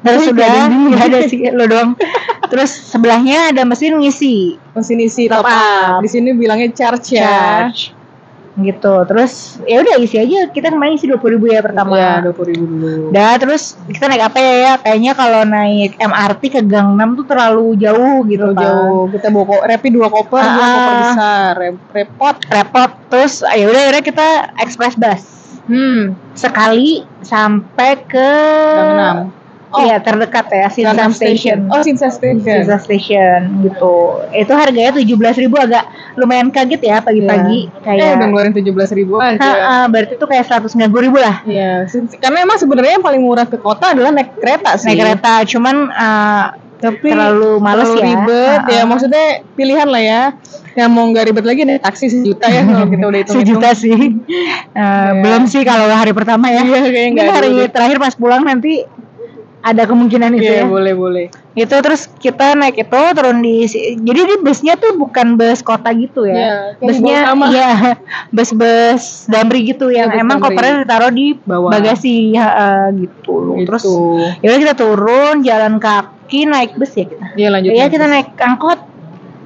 Terus 0.00 0.16
Tapi 0.18 0.28
sudah 0.32 0.48
nggak 0.48 0.56
ada 0.56 0.64
yang 0.64 0.84
nggak 0.88 1.04
ada 1.04 1.18
sih 1.22 1.38
lo 1.50 1.64
doang. 1.66 1.90
Terus 2.48 2.70
sebelahnya 2.72 3.52
ada 3.52 3.62
mesin 3.62 4.00
ngisi 4.00 4.56
mesin 4.72 4.96
isi 4.98 5.28
Top 5.28 5.44
top, 5.44 5.52
up. 5.52 5.52
up. 5.52 6.00
Di 6.00 6.08
sini 6.08 6.32
bilangnya 6.32 6.72
charge 6.72 7.20
ya. 7.20 7.68
Gitu. 8.62 8.94
Terus 9.04 9.32
ya 9.62 9.80
udah 9.80 9.94
isi 9.96 10.16
aja. 10.16 10.46
Kita 10.46 10.68
kemarin 10.68 10.94
isi 10.94 11.04
dua 11.04 11.18
ribu 11.18 11.46
ya 11.46 11.60
pertama. 11.60 11.94
Iya, 11.94 12.22
dua 12.22 12.34
puluh 12.34 12.48
ribu 12.50 12.64
dulu. 12.66 13.08
Udah 13.08 13.36
terus 13.36 13.76
kita 13.86 14.06
naik 14.06 14.24
apa 14.26 14.38
ya 14.38 14.54
ya? 14.54 14.72
Kayaknya 14.78 15.12
kalau 15.14 15.42
naik 15.44 15.90
MRT 15.96 16.42
ke 16.48 16.60
Gangnam 16.62 17.14
tuh 17.14 17.24
terlalu 17.24 17.76
jauh 17.76 18.22
gitu 18.24 18.44
Terlalu 18.46 18.54
kan. 18.54 18.64
jauh. 18.64 19.04
Kita 19.08 19.26
bawa 19.28 19.44
ko- 19.46 19.64
repi 19.64 19.88
dua 19.88 20.08
koper, 20.08 20.42
dua 20.42 20.60
Ah. 20.60 20.70
koper 20.70 20.94
besar. 21.00 21.50
Rep- 21.56 21.88
repot. 21.90 22.36
repot 22.42 22.90
terus 23.08 23.34
ya 23.42 23.64
udah 23.64 23.80
akhirnya 23.82 24.04
kita 24.04 24.28
express 24.58 24.94
bus 24.94 25.22
Hmm. 25.66 26.18
sekali 26.32 27.02
sampai 27.20 27.90
ke 28.02 28.30
Gangnam. 28.74 29.18
Oh. 29.70 29.80
Iya 29.80 29.96
terdekat 29.98 30.46
ya 30.46 30.66
Sinsa 30.66 30.90
Gangnam 30.90 31.12
Station, 31.12 31.58
Oh, 31.66 31.80
Sinsa 31.80 32.08
Station. 32.08 32.42
Sinsa 32.42 32.76
Station 32.76 33.38
gitu. 33.62 33.94
Itu 34.30 34.52
harganya 34.52 34.92
tujuh 34.92 35.14
belas 35.14 35.34
ribu 35.34 35.56
agak 35.56 35.86
lumayan 36.14 36.48
kaget 36.48 36.80
ya 36.80 36.98
pagi-pagi. 36.98 37.66
Eh, 37.66 37.72
udah 37.72 37.82
kayak 37.82 38.12
ngeluarin 38.20 38.52
tujuh 38.52 38.72
belas 38.72 38.90
ribu 38.90 39.16
aja. 39.16 39.38
ah, 39.40 39.86
berarti 39.86 40.14
tuh 40.14 40.26
kayak 40.26 40.44
seratus 40.44 40.74
ribu 40.74 41.16
lah. 41.16 41.42
Iya, 41.42 41.86
sin- 41.86 42.10
karena 42.12 42.42
emang 42.42 42.56
sebenarnya 42.56 42.92
yang 42.96 43.04
paling 43.04 43.20
murah 43.20 43.44
ke 43.44 43.56
kota 43.56 43.92
adalah 43.92 44.10
naik 44.10 44.36
kereta 44.36 44.74
sih. 44.74 44.90
naik 44.90 44.98
kereta 45.00 45.32
cuman 45.48 45.76
ah, 45.88 46.44
Tapi 46.80 47.12
terlalu 47.12 47.60
males 47.60 47.84
terlalu 47.84 48.00
ya. 48.00 48.06
ribet 48.08 48.58
Ah, 48.58 48.72
ya 48.72 48.82
maksudnya 48.84 49.24
pilihan 49.52 49.84
lah 49.84 50.00
ya. 50.00 50.22
Yang 50.70 50.88
mau 50.88 51.04
nggak 51.04 51.24
ribet 51.26 51.44
lagi 51.44 51.60
naik 51.62 51.82
taksi 51.82 52.06
sejuta 52.08 52.46
ya 52.46 52.62
kalau 52.62 52.86
kita 52.86 53.04
udah 53.04 53.20
hitung 53.20 53.36
sejuta 53.36 53.68
sih. 53.72 53.92
Eh, 54.70 55.12
belum 55.18 55.44
sih 55.44 55.60
kalau 55.60 55.90
hari 55.90 56.10
pertama 56.10 56.46
ya. 56.46 56.62
Iya, 56.62 56.80
Mungkin 56.80 57.10
nggak 57.12 57.34
hari 57.34 57.48
dulu 57.50 57.66
terakhir 57.68 57.98
pas 57.98 58.14
pulang 58.14 58.40
nanti 58.40 58.86
ada 59.60 59.84
kemungkinan 59.84 60.32
itu 60.34 60.48
Iya, 60.48 60.56
ya 60.56 60.64
boleh 60.64 60.94
boleh. 60.94 61.26
itu 61.52 61.74
terus 61.74 62.08
kita 62.16 62.54
naik 62.54 62.78
itu 62.78 62.96
turun 63.12 63.38
di 63.38 63.68
jadi 63.98 64.20
di 64.24 64.36
busnya 64.38 64.74
tuh 64.74 64.96
bukan 64.96 65.34
bus 65.34 65.60
kota 65.60 65.92
gitu 65.92 66.24
Iya, 66.24 66.32
ya 66.32 66.48
kayak 66.72 66.80
busnya 66.82 67.04
di 67.12 67.20
bawah 67.20 67.28
sama. 67.30 67.46
iya 67.46 67.70
bus-bus 68.34 69.02
damri 69.26 69.60
gitu 69.66 69.86
yang 69.88 70.08
Iya, 70.08 70.14
bus 70.14 70.22
emang 70.22 70.38
kopernya 70.40 70.74
ditaruh 70.80 71.10
di 71.10 71.26
Bawah. 71.38 71.70
bagasi 71.70 72.32
ya, 72.32 72.46
eh, 72.48 72.86
gitu 72.98 73.36
Gitu. 73.52 73.66
terus 73.66 73.84
ya 74.40 74.56
kita 74.56 74.74
turun 74.74 75.42
jalan 75.42 75.76
kaki 75.76 76.44
naik 76.44 76.72
bus 76.74 76.92
ya 76.92 77.04
kita 77.04 77.24
Iya 77.34 77.48
lanjut. 77.50 77.70
Iya 77.70 77.78
lanjut. 77.82 77.92
kita 77.92 78.06
naik 78.06 78.28
angkot 78.36 78.80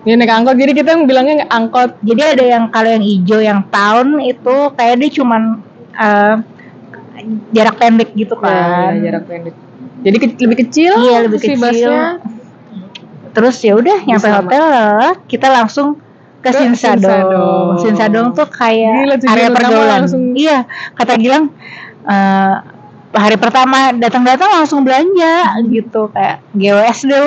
Iya 0.05 0.15
naik 0.15 0.31
angkot. 0.31 0.55
Jadi 0.55 0.73
kita 0.75 0.91
bilangnya 1.01 1.49
angkot. 1.49 1.97
jadi 2.01 2.37
ada 2.37 2.45
yang 2.47 2.65
kalau 2.69 2.87
yang 2.89 3.01
hijau 3.01 3.41
yang 3.41 3.65
tahun 3.67 4.21
itu 4.23 4.55
kayak 4.71 5.01
dia 5.01 5.11
cuman 5.11 5.43
eh, 5.91 6.35
jarak 7.51 7.77
pendek 7.77 8.13
gitu 8.13 8.37
Iya, 8.37 8.45
kan 8.45 8.93
iya, 8.93 9.03
jarak 9.09 9.25
pendek. 9.25 9.55
Jadi 10.01 10.17
ke- 10.19 10.37
lebih 10.39 10.59
kecil. 10.61 10.93
Iya, 11.01 11.19
lebih 11.25 11.39
kecil. 11.39 11.57
busnya. 11.57 12.21
Terus 13.31 13.57
ya 13.59 13.75
udah 13.75 13.99
nyampe 14.01 14.25
Bisa, 14.25 14.39
hotel 14.39 14.65
kita 15.27 15.49
langsung 15.49 15.99
ke, 16.39 16.51
Sinsadong. 16.53 17.81
Sinsadong. 17.81 18.27
Tuh 18.31 18.47
kayak 18.47 18.95
Gila, 19.03 19.17
area 19.27 19.49
pergaulan. 19.51 20.01
langsung- 20.05 20.35
Iya, 20.35 20.69
kata 20.93 21.17
Gilang 21.17 21.51
eh, 22.05 22.55
hari 23.11 23.37
pertama 23.37 23.91
datang-datang 23.93 24.51
langsung 24.53 24.83
belanja 24.83 25.57
gitu 25.65 26.11
kayak 26.11 26.45
GWS 26.53 26.99
deh. 27.05 27.23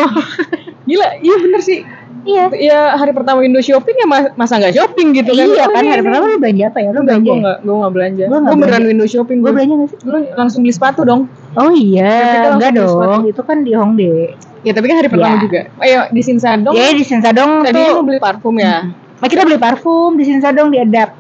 Gila, 0.87 1.07
iya 1.19 1.35
bener 1.35 1.59
sih. 1.59 1.81
iya. 2.23 2.45
Ya 2.53 2.79
hari 2.93 3.11
pertama 3.11 3.41
Indo 3.41 3.57
shopping 3.57 3.97
ya 3.97 4.05
mas- 4.05 4.31
masa 4.35 4.55
nggak 4.57 4.75
shopping 4.75 5.11
gitu 5.11 5.31
kan? 5.31 5.43
iya 5.45 5.63
Oh, 5.65 5.73
kan 5.73 5.81
ini, 5.81 5.89
hari 5.89 5.99
ini. 5.99 6.07
pertama 6.07 6.25
lu 6.25 6.37
belanja 6.37 6.63
apa 6.67 6.77
ya? 6.77 6.89
Lu 6.89 7.01
belanja. 7.01 7.23
gue 7.25 7.35
nggak, 7.37 7.57
gue 7.63 7.75
nggak 7.75 7.93
belanja. 7.93 8.23
Gue 8.23 8.37
nggak 8.37 8.55
beneran 8.57 8.83
window 8.85 9.07
shopping. 9.07 9.37
Gue 9.41 9.51
belanja 9.51 9.73
gak 9.75 9.89
sih? 9.89 9.97
Gue 10.01 10.19
langsung 10.31 10.59
beli 10.61 10.71
sepatu 10.71 11.01
dong. 11.01 11.21
Oh 11.57 11.73
iya, 11.73 12.53
enggak 12.53 12.71
dong. 12.71 13.25
Itu 13.25 13.41
kan 13.41 13.65
di 13.65 13.73
Hongdae. 13.73 14.37
Ya 14.61 14.71
tapi 14.73 14.85
kan 14.85 15.01
hari 15.01 15.09
pertama 15.09 15.37
Ya. 15.37 15.41
juga. 15.41 15.59
Ayo 15.81 15.99
di 16.09 16.21
Sinsadong. 16.21 16.73
Ya 16.73 16.93
di 16.93 17.01
Sinsadong 17.01 17.65
Tadi 17.65 17.73
tuh 17.73 17.97
mau 17.97 18.05
beli 18.05 18.19
parfum 18.21 18.55
ya. 18.57 18.85
Nah, 19.17 19.27
kita 19.27 19.41
beli 19.41 19.57
parfum 19.57 20.13
di 20.13 20.23
Sinsadong 20.23 20.69
di 20.69 20.77
Adap. 20.77 21.17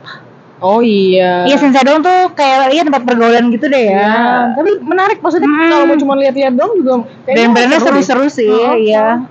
Oh 0.57 0.81
iya. 0.81 1.45
Iya 1.45 1.57
Sinsadong 1.57 2.01
tuh 2.01 2.33
kayak 2.33 2.69
iya 2.69 2.81
tempat 2.81 3.01
pergaulan 3.01 3.49
gitu 3.49 3.65
deh 3.65 3.83
ya. 3.83 3.97
Ya, 3.97 4.17
tapi 4.53 4.77
menarik 4.77 5.21
maksudnya 5.21 5.45
Hmm. 5.45 5.69
kalau 5.69 5.85
mau 5.85 5.97
cuma 5.97 6.13
lihat-lihat 6.17 6.53
dong 6.53 6.71
juga 6.75 6.93
Dan 7.25 7.53
brandnya 7.53 7.77
seru 7.77 7.93
deh. 7.93 8.05
seru-seru 8.05 8.25
sih, 8.27 8.49
Oh, 8.51 8.73
iya. 8.73 9.21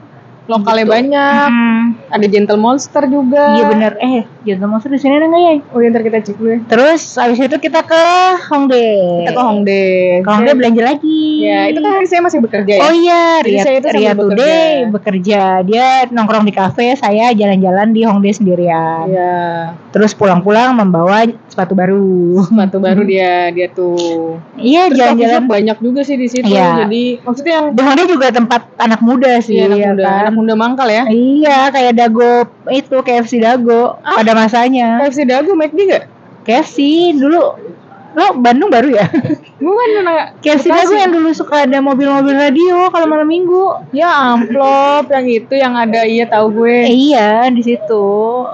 Lokalnya 0.47 0.85
Gitu. 0.87 0.95
banyak, 0.95 1.49
Hmm. 1.51 1.85
ada 2.07 2.27
Gentle 2.27 2.57
Monster 2.57 3.03
juga. 3.07 3.45
Iya 3.55 3.65
bener. 3.67 3.93
Eh, 3.99 4.23
Jangan 4.47 4.71
Monster 4.71 4.95
di 4.95 5.01
sini 5.03 5.19
ada 5.19 5.27
nggak 5.27 5.43
ya? 5.43 5.55
Oh 5.75 5.79
iya, 5.83 5.89
ntar 5.91 6.03
kita 6.07 6.19
cek 6.23 6.37
dulu 6.39 6.51
ya. 6.55 6.59
Terus 6.71 7.03
abis 7.19 7.39
itu 7.43 7.59
kita 7.59 7.83
ke 7.83 8.03
Hongdae. 8.47 9.27
Kita 9.27 9.33
ke 9.35 9.43
Hongdae. 9.43 10.23
Ke 10.23 10.31
Hongdae 10.31 10.55
belanja 10.55 10.83
lagi. 10.87 11.25
Ya, 11.43 11.67
itu 11.67 11.83
kan 11.83 11.91
hari 11.93 12.07
saya 12.07 12.23
masih 12.23 12.39
bekerja 12.39 12.73
ya. 12.79 12.83
Oh 12.87 12.95
iya, 12.95 13.43
Ria, 13.43 13.63
saya 13.67 13.77
itu 13.83 13.89
Ria 13.91 14.15
bekerja. 14.15 14.39
Today 14.39 14.71
bekerja. 14.87 15.41
Dia 15.67 15.87
nongkrong 16.07 16.47
di 16.47 16.55
kafe, 16.55 16.95
saya 16.95 17.35
jalan-jalan 17.35 17.91
di 17.91 18.07
Hongdae 18.07 18.31
sendirian. 18.31 19.11
Iya. 19.11 19.35
Terus 19.91 20.15
pulang-pulang 20.15 20.79
membawa 20.79 21.27
sepatu 21.51 21.75
baru. 21.75 22.39
Sepatu 22.47 22.79
baru 22.79 23.03
dia 23.03 23.51
dia 23.51 23.67
tuh. 23.67 24.39
Iya, 24.55 24.95
jalan-jalan. 24.95 25.51
banyak 25.51 25.79
juga 25.81 26.07
sih 26.07 26.15
di 26.15 26.31
situ. 26.31 26.47
Iya. 26.47 26.87
Jadi 26.87 27.19
maksudnya 27.27 27.53
yang 27.59 27.67
Di 27.75 27.83
Hongdae 27.83 28.07
juga 28.07 28.27
tempat 28.31 28.63
anak 28.79 29.01
muda 29.03 29.43
sih, 29.43 29.59
iya, 29.59 29.67
anak 29.67 29.79
ya 29.83 29.91
muda, 29.91 30.05
kan? 30.07 30.21
anak 30.23 30.35
muda 30.37 30.53
mangkal 30.53 30.87
ya. 30.87 31.09
Iya, 31.09 31.73
kayak 31.73 31.97
Dago 31.97 32.45
itu 32.69 32.97
KFC 33.01 33.41
Dago 33.41 33.97
Ah. 34.05 34.21
pada 34.21 34.37
masanya. 34.37 35.01
KFC 35.01 35.25
Dago 35.25 35.57
McD 35.57 35.79
gak? 35.89 36.05
KFC 36.45 36.77
dulu 37.17 37.57
lo 38.17 38.27
Bandung 38.41 38.73
baru 38.73 38.93
ya? 38.97 39.09
Bukan 39.65 39.89
anak 40.05 40.41
KFC 40.45 40.69
Dago 40.69 40.93
yang 40.93 41.13
dulu 41.13 41.33
suka 41.33 41.65
ada 41.65 41.81
mobil-mobil 41.81 42.37
radio 42.37 42.93
kalau 42.93 43.09
malam 43.09 43.29
minggu. 43.29 43.93
Ya 43.97 44.37
amplop 44.37 45.09
yang 45.09 45.27
itu 45.29 45.55
yang 45.57 45.73
ada 45.73 46.05
iya 46.05 46.29
tahu 46.29 46.65
gue. 46.65 46.77
Eh, 46.89 47.13
iya 47.13 47.49
di 47.49 47.65
situ. 47.65 48.05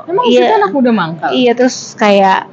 Emang 0.06 0.24
iya. 0.30 0.46
situ 0.46 0.52
anak 0.62 0.70
muda 0.70 0.90
mangkal. 0.94 1.30
Iya 1.34 1.52
terus 1.58 1.94
kayak 1.98 2.46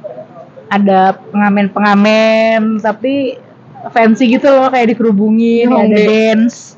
ada 0.70 1.18
pengamen-pengamen 1.34 2.78
tapi 2.78 3.34
fancy 3.88 4.28
gitu 4.30 4.46
loh 4.46 4.68
kayak 4.68 4.92
dikerubungin, 4.92 5.66
Oh, 5.66 5.80
ada 5.80 5.96
dance, 5.96 6.76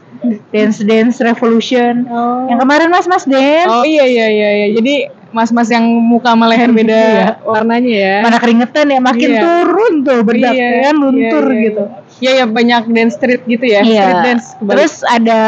dance 0.49 0.78
dance 0.80 1.18
revolution. 1.18 2.06
Oh. 2.06 2.47
Yang 2.47 2.59
kemarin 2.61 2.88
mas 2.88 3.06
mas 3.06 3.25
dance. 3.25 3.68
Oh 3.68 3.82
iya 3.82 4.04
iya 4.04 4.26
iya 4.28 4.50
iya. 4.54 4.68
Jadi 4.73 4.94
mas-mas 5.28 5.66
yang 5.66 5.80
muka 5.82 6.28
sama 6.28 6.44
leher 6.44 6.68
beda 6.76 6.92
Iya. 6.92 7.26
warnanya 7.42 7.88
ya. 7.90 8.16
Mana 8.21 8.37
keringetan 8.37 8.87
ya 8.87 9.00
makin 9.00 9.28
Iya. 9.30 9.40
turun 9.40 9.92
tuh 10.02 10.21
bedak 10.23 10.52
Iya, 10.52 10.68
kan 10.85 10.94
luntur 10.94 11.44
iya, 11.44 11.52
iya, 11.52 11.64
gitu. 11.64 11.82
Iya 12.21 12.30
iya 12.32 12.44
banyak 12.47 12.82
dance 12.87 13.14
street 13.16 13.42
gitu 13.47 13.64
ya. 13.64 13.80
Iya. 13.80 14.02
Street 14.02 14.21
dance. 14.23 14.47
kebalik. 14.54 14.76
Terus 14.76 14.94
ada 15.02 15.40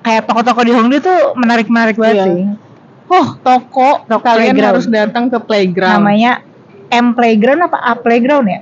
kayak 0.00 0.22
toko-toko 0.24 0.60
di 0.60 0.72
Hongdae 0.72 1.00
tuh 1.00 1.18
menarik-menarik 1.34 1.96
banget 1.96 2.16
Iya. 2.16 2.26
sih. 2.28 2.44
oh 3.10 3.28
toko, 3.42 4.06
Toko 4.06 4.22
kalian 4.22 4.54
playground. 4.54 4.68
harus 4.70 4.86
datang 4.86 5.24
ke 5.26 5.38
playground. 5.40 5.98
Namanya 5.98 6.32
M 6.92 7.10
Playground 7.10 7.64
apa 7.64 7.78
A 7.80 7.96
Playground 7.96 8.46
ya? 8.46 8.60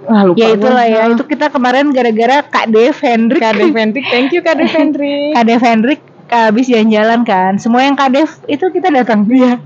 Wah 0.00 0.22
lupa. 0.24 0.38
ya 0.40 0.48
itulah 0.52 0.84
ya. 0.84 1.02
Itu 1.08 1.24
kita 1.24 1.48
kemarin 1.48 1.90
gara-gara 1.90 2.40
Kak 2.42 2.68
Dev 2.68 2.96
Hendrik. 2.96 3.40
Kak 3.40 3.54
Dev 3.54 3.72
Hendrik. 3.72 4.04
Thank 4.08 4.32
you 4.32 4.40
Kak 4.40 4.56
Dev 4.56 4.72
Hendrik. 4.78 5.32
Kak 5.36 5.44
Dev 5.44 5.60
Hendrik 5.60 6.00
habis 6.30 6.70
jalan-jalan 6.70 7.20
kan. 7.26 7.52
Semua 7.58 7.82
yang 7.82 7.98
Kak 7.98 8.10
Dev 8.10 8.30
itu 8.46 8.64
kita 8.70 8.88
datang. 8.88 9.26
Iya. 9.26 9.58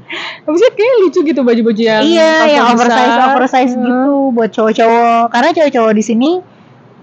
Habisnya 0.42 0.70
kayak 0.72 0.94
lucu 1.00 1.20
gitu 1.22 1.40
baju-baju 1.40 1.82
yang 1.82 2.02
iya, 2.02 2.32
yang 2.50 2.64
oversize 2.72 3.14
oversize 3.30 3.72
Hmm. 3.72 3.84
gitu 3.84 4.04
buat 4.32 4.50
cowok-cowok. 4.50 5.24
Karena 5.28 5.48
cowok-cowok 5.52 5.92
di 5.92 6.02
sini 6.02 6.30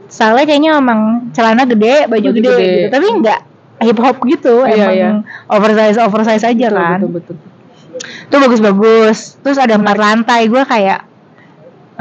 soalnya 0.07 0.43
kayaknya 0.43 0.71
emang 0.75 1.00
celana 1.31 1.63
gede, 1.63 2.05
baju, 2.05 2.19
Baju 2.19 2.29
gede, 2.35 2.50
gede. 2.51 2.67
gitu. 2.67 2.88
Tapi 2.91 3.05
enggak 3.07 3.39
hip 3.81 3.97
hop 3.97 4.17
gitu, 4.27 4.55
Iya, 4.61 4.75
emang 4.75 4.93
iya. 4.93 5.09
oversize 5.47 5.97
oversize 5.97 6.43
aja 6.43 6.67
Betul, 6.67 6.77
kan. 6.77 6.97
betul, 7.00 7.09
betul. 7.15 7.35
Itu 8.27 8.35
bagus-bagus. 8.38 9.17
Terus 9.39 9.57
ada 9.57 9.73
empat 9.73 9.97
lantai, 9.97 10.45
gue 10.45 10.63
kayak 10.63 11.00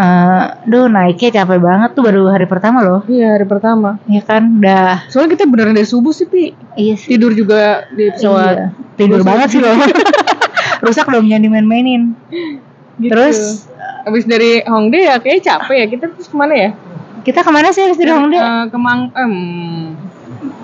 eh 0.01 0.45
duh 0.65 0.89
naiknya 0.89 1.45
capek 1.45 1.61
banget 1.61 1.91
tuh 1.93 2.01
baru 2.01 2.33
hari 2.33 2.49
pertama 2.49 2.81
loh. 2.81 3.05
Iya 3.05 3.37
hari 3.37 3.45
pertama. 3.45 4.01
Ya 4.09 4.25
kan, 4.25 4.57
udah 4.57 5.05
Soalnya 5.13 5.37
kita 5.37 5.45
beneran 5.45 5.77
dari 5.77 5.85
subuh 5.85 6.17
sih 6.17 6.25
Pi. 6.25 6.57
iya 6.81 6.97
sih. 6.97 7.13
Tidur 7.13 7.37
juga 7.37 7.85
di 7.93 8.09
pesawat. 8.09 8.55
Iya. 8.57 8.67
Tidur 8.97 9.21
Rusak. 9.21 9.29
banget 9.29 9.49
sih 9.53 9.61
loh. 9.61 9.77
Rusak 10.85 11.07
dong 11.13 11.29
jangan 11.29 11.45
dimain-mainin. 11.45 12.17
Gitu. 12.97 13.13
Terus 13.13 13.69
Habis 14.01 14.25
dari 14.25 14.65
Hongdae 14.65 15.05
ya 15.05 15.17
kayak 15.21 15.45
capek 15.45 15.77
ya. 15.77 15.87
Kita 15.93 16.05
terus 16.09 16.29
ke 16.33 16.37
mana 16.37 16.57
ya? 16.57 16.71
kita 17.21 17.45
ke 17.45 17.51
mana 17.53 17.69
sih 17.69 17.85
habis 17.85 18.01
dari 18.01 18.13
Hongdae? 18.17 18.41
Eh, 18.41 18.65
ke 18.73 18.79
Mang 18.81 19.13
em 19.13 19.35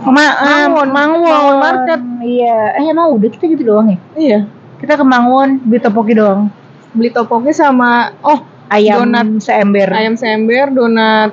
Ma 0.09 0.25
Mangwon. 0.40 0.88
Mangwon. 0.88 1.28
Mangwon 1.28 1.57
Market. 1.61 2.00
Iya. 2.25 2.59
Eh 2.81 2.85
emang 2.88 3.12
udah 3.12 3.28
kita 3.28 3.45
gitu 3.52 3.62
doang 3.69 3.93
ya? 3.93 3.99
iya. 4.16 4.38
Kita 4.81 4.97
ke 4.97 5.05
Mangwon 5.05 5.61
beli 5.61 5.81
topoki 5.85 6.16
doang. 6.16 6.49
Beli 6.97 7.12
topoknya 7.12 7.52
sama 7.52 8.16
oh 8.25 8.55
Ayam 8.66 9.06
Donat. 9.06 9.26
seember. 9.38 9.88
ayam 9.94 10.14
sember, 10.18 10.75
donat 10.75 11.30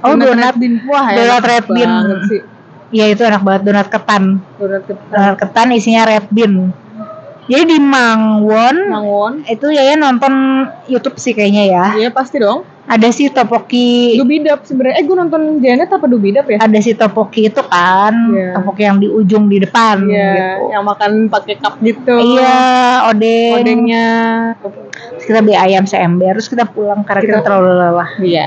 Oh, 0.00 0.16
donat. 0.16 0.56
red 0.56 0.56
bean. 0.56 0.74
Wah, 0.88 1.12
Donat 1.12 1.42
red 1.44 1.66
bean. 1.68 1.90
Iya 2.90 3.04
itu 3.12 3.22
enak 3.22 3.42
banget 3.44 3.62
donat 3.68 3.88
ketan. 3.92 4.40
Donat 4.56 4.82
ketan. 4.88 5.12
Donat 5.12 5.36
ketan 5.38 5.68
isinya 5.76 6.02
red 6.08 6.26
bean. 6.32 6.72
Jadi 7.50 7.64
di 7.66 7.78
Mangwon 7.82 8.76
Mangwon. 8.86 9.32
itu 9.44 9.66
ya 9.68 9.98
nonton 9.98 10.32
YouTube 10.86 11.18
sih 11.18 11.34
kayaknya 11.34 11.64
ya. 11.66 11.84
Iya 11.98 12.08
pasti 12.08 12.38
dong. 12.38 12.62
Ada 12.86 13.10
si 13.10 13.26
topoki 13.26 14.14
Dubidap 14.14 14.62
sebenarnya. 14.62 14.98
Eh 14.98 15.04
gue 15.04 15.14
nonton 15.14 15.42
Janet 15.58 15.86
apa 15.88 16.06
Dubidap 16.06 16.46
ya? 16.46 16.58
ada 16.58 16.78
si 16.78 16.90
topoki 16.92 17.46
itu 17.46 17.58
kan, 17.60 18.14
Iya. 18.30 18.54
topoki 18.54 18.82
yang 18.82 18.98
di 18.98 19.06
ujung 19.06 19.46
di 19.46 19.58
depan 19.58 20.06
Iya, 20.06 20.30
gitu. 20.30 20.62
yang 20.70 20.82
makan 20.82 21.10
pakai 21.26 21.54
cup 21.56 21.78
gitu. 21.80 22.14
Iya, 22.14 22.58
odeng. 23.06 23.54
Odengnya. 23.58 24.08
Terus 24.58 25.24
kita 25.24 25.38
beli 25.40 25.54
ayam 25.54 25.84
seember, 25.84 26.34
terus 26.34 26.46
kita 26.46 26.66
pulang 26.66 27.02
karena 27.02 27.20
kita, 27.20 27.30
Kita- 27.30 27.44
terlalu 27.44 27.70
lelah. 27.72 28.10
Iya. 28.18 28.46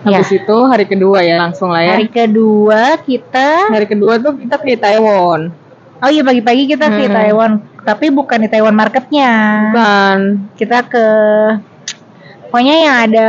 Habis 0.00 0.32
itu 0.32 0.56
hari 0.64 0.84
kedua 0.84 1.20
ya 1.20 1.36
langsung 1.36 1.68
lah 1.68 1.84
ya. 1.84 1.92
Hari 1.96 2.08
kedua 2.08 2.96
kita, 2.98 3.68
Hari 3.68 3.84
kedua 3.86 4.16
tuh 4.16 4.36
kita 4.36 4.56
ke 4.56 4.72
Taiwan. 4.74 5.52
oh 6.00 6.08
iya 6.08 6.24
pagi-pagi 6.24 6.64
kita 6.64 6.88
ke 6.88 7.04
Hmm. 7.04 7.12
Taiwan, 7.12 7.52
tapi 7.82 8.08
bukan 8.08 8.44
di 8.44 8.48
Taiwan 8.48 8.74
marketnya. 8.74 9.30
Bukan. 9.70 10.18
Kita 10.54 10.84
ke, 10.84 11.06
pokoknya 12.48 12.76
yang 12.76 12.96
ada 13.10 13.28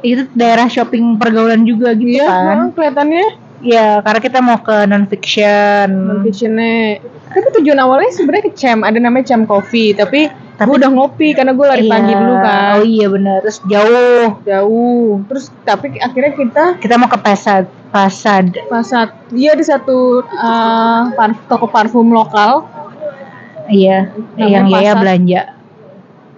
itu 0.00 0.24
daerah 0.32 0.64
shopping 0.64 1.20
pergaulan 1.20 1.62
juga 1.62 1.92
gitu 1.92 2.16
Iya, 2.16 2.28
kan. 2.28 2.56
nah, 2.56 2.68
kelihatannya 2.72 3.26
Iya, 3.60 4.00
karena 4.00 4.20
kita 4.24 4.38
mau 4.40 4.56
ke 4.64 4.88
non 4.88 5.04
fiction. 5.04 5.84
non-fictionnya. 5.84 6.96
Tapi 7.28 7.48
tujuan 7.60 7.76
awalnya 7.76 8.08
sebenarnya 8.08 8.48
ke 8.48 8.56
Cem, 8.56 8.80
ada 8.80 8.96
namanya 8.96 9.36
Cem 9.36 9.44
Coffee, 9.44 9.92
tapi, 9.92 10.32
Tapi- 10.32 10.64
gue 10.64 10.76
udah 10.80 10.88
ngopi 10.88 11.36
karena 11.36 11.52
gue 11.52 11.66
lari 11.68 11.84
pagi 11.84 12.08
dulu 12.08 12.40
kan. 12.40 12.80
Oh 12.80 12.84
iya 12.88 13.12
benar, 13.12 13.44
terus 13.44 13.60
jauh. 13.68 14.40
Jauh. 14.48 15.20
Terus 15.28 15.52
tapi 15.62 16.00
akhirnya 16.00 16.32
kita 16.32 16.64
Kita 16.80 16.96
mau 16.96 17.12
ke 17.12 17.20
pasar, 17.20 17.68
pasar. 17.92 18.48
pasat 18.66 19.12
dia 19.28 19.52
di 19.52 19.62
satu 19.62 20.24
uh, 20.24 21.12
par- 21.12 21.44
toko 21.44 21.68
parfum 21.68 22.08
lokal. 22.16 22.64
Iya, 23.70 23.98
Namanya 24.34 24.50
yang 24.50 24.66
Yaya 24.66 24.82
pasar. 24.84 24.98
belanja. 24.98 25.40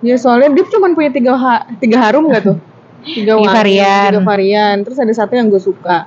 Ya 0.01 0.15
soalnya 0.17 0.49
dia 0.53 0.65
cuma 0.69 0.91
punya 0.91 1.09
tiga 1.09 1.33
ha- 1.33 1.65
tiga 1.77 1.97
harum 1.99 2.29
gak 2.29 2.45
tuh? 2.45 2.59
Tiga, 3.03 3.35
Tiga 3.35 3.51
varian. 3.51 4.11
Tiga 4.13 4.23
varian. 4.23 4.77
Terus 4.81 4.95
ada 4.97 5.11
satu 5.11 5.33
yang 5.33 5.49
gue 5.49 5.59
suka. 5.59 6.07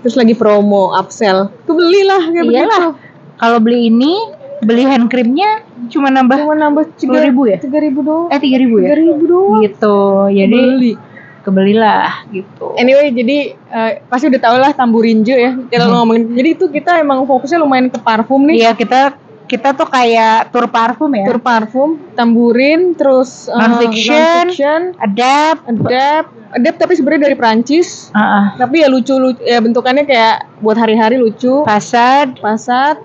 Terus 0.00 0.14
lagi 0.14 0.32
promo 0.32 0.92
upsell. 0.92 1.50
Tuh 1.64 1.74
belilah 1.74 2.22
kayak 2.24 2.44
Iyalah. 2.44 2.82
begitu. 2.86 2.88
Kalau 3.34 3.58
beli 3.58 3.88
ini, 3.88 4.14
beli 4.60 4.82
hand 4.82 5.06
creamnya 5.08 5.66
cuma 5.88 6.08
nambah 6.08 6.38
Cuma 6.38 6.54
nambah 6.54 6.94
tiga 6.94 7.22
10.000 7.24 7.42
ya? 7.44 7.56
Tiga 7.58 7.78
ribu 7.78 8.00
doang. 8.02 8.26
eh 8.28 8.38
3000 8.38 8.54
ya? 8.76 8.84
Tiga 8.84 8.96
ribu 8.96 9.22
doang. 9.24 9.60
Gitu. 9.60 9.98
Jadi 10.32 10.58
Beli. 10.60 10.92
kebelilah 11.40 12.10
gitu. 12.28 12.66
Anyway, 12.76 13.10
jadi 13.10 13.36
eh, 13.56 13.92
pasti 14.04 14.26
udah 14.26 14.40
tau 14.40 14.56
lah 14.56 14.70
Tamburinjo 14.70 15.32
ya. 15.32 15.58
Kalau 15.66 15.86
Hmm. 15.88 15.94
ngomongin, 16.02 16.22
jadi 16.32 16.48
itu 16.54 16.66
kita 16.68 16.98
emang 16.98 17.24
fokusnya 17.24 17.58
lumayan 17.58 17.88
ke 17.88 17.96
parfum 17.96 18.42
nih. 18.44 18.62
Iya, 18.62 18.70
kita 18.74 19.14
kita 19.48 19.72
tuh 19.72 19.88
kayak 19.88 20.52
tour 20.52 20.68
parfum 20.68 21.08
ya. 21.16 21.24
Tour 21.24 21.40
parfum, 21.40 21.96
tamburin, 22.12 22.92
terus 22.92 23.48
uh, 23.48 23.56
Non-fiction. 23.56 24.14
non-fiction, 24.44 24.80
Adapt. 25.00 25.64
adapt, 25.66 26.28
adapt 26.52 26.76
tapi 26.76 26.92
sebenarnya 26.94 27.32
dari 27.32 27.36
Prancis. 27.36 28.12
Heeh. 28.12 28.44
Tapi 28.60 28.84
ya 28.84 28.92
lucu, 28.92 29.16
lucu 29.16 29.40
ya 29.40 29.58
bentukannya 29.58 30.04
kayak 30.04 30.46
buat 30.60 30.76
hari-hari 30.76 31.16
lucu. 31.16 31.64
Passat, 31.64 32.36
Passat, 32.38 33.00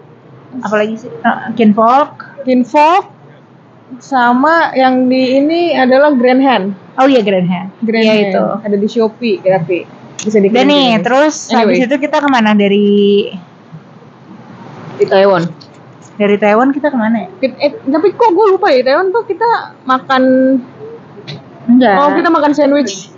apalagi 0.60 1.00
sih? 1.00 1.12
Uh, 1.24 1.50
Kinvolk. 1.56 2.20
Kinvolk, 2.44 3.08
sama 4.04 4.76
yang 4.76 5.08
di 5.08 5.40
ini 5.40 5.72
adalah 5.74 6.12
Grand 6.12 6.44
Hand. 6.44 6.68
Oh 7.00 7.08
iya 7.08 7.24
Grand 7.24 7.48
Hand. 7.48 7.72
Grand 7.82 8.04
Iya 8.04 8.14
Hand. 8.14 8.28
itu. 8.30 8.44
Ada 8.68 8.76
di 8.78 8.88
Shopee 8.92 9.40
tapi 9.40 9.88
bisa 10.20 10.38
Dan 10.40 10.52
dikirim 10.52 10.68
nih, 10.68 10.90
terus 11.00 11.48
habis 11.52 11.80
Anyway. 11.80 11.88
itu 11.88 11.96
kita 12.04 12.20
ke 12.20 12.28
mana 12.28 12.52
dari 12.52 13.32
di 14.94 15.06
Taiwan. 15.08 15.63
Dari 16.14 16.36
Taiwan 16.36 16.70
kita 16.70 16.88
ke 16.88 16.96
mana 16.96 17.18
ya? 17.20 17.30
Eh, 17.42 17.72
tapi 17.84 18.08
kok 18.12 18.30
gue 18.30 18.46
lupa 18.52 18.68
ya 18.68 18.82
Taiwan 18.84 19.10
tuh 19.10 19.24
kita 19.24 19.50
makan 19.84 20.24
Enggak. 21.66 21.96
oh 21.96 22.10
kita 22.12 22.30
makan 22.30 22.52
sandwich 22.52 23.10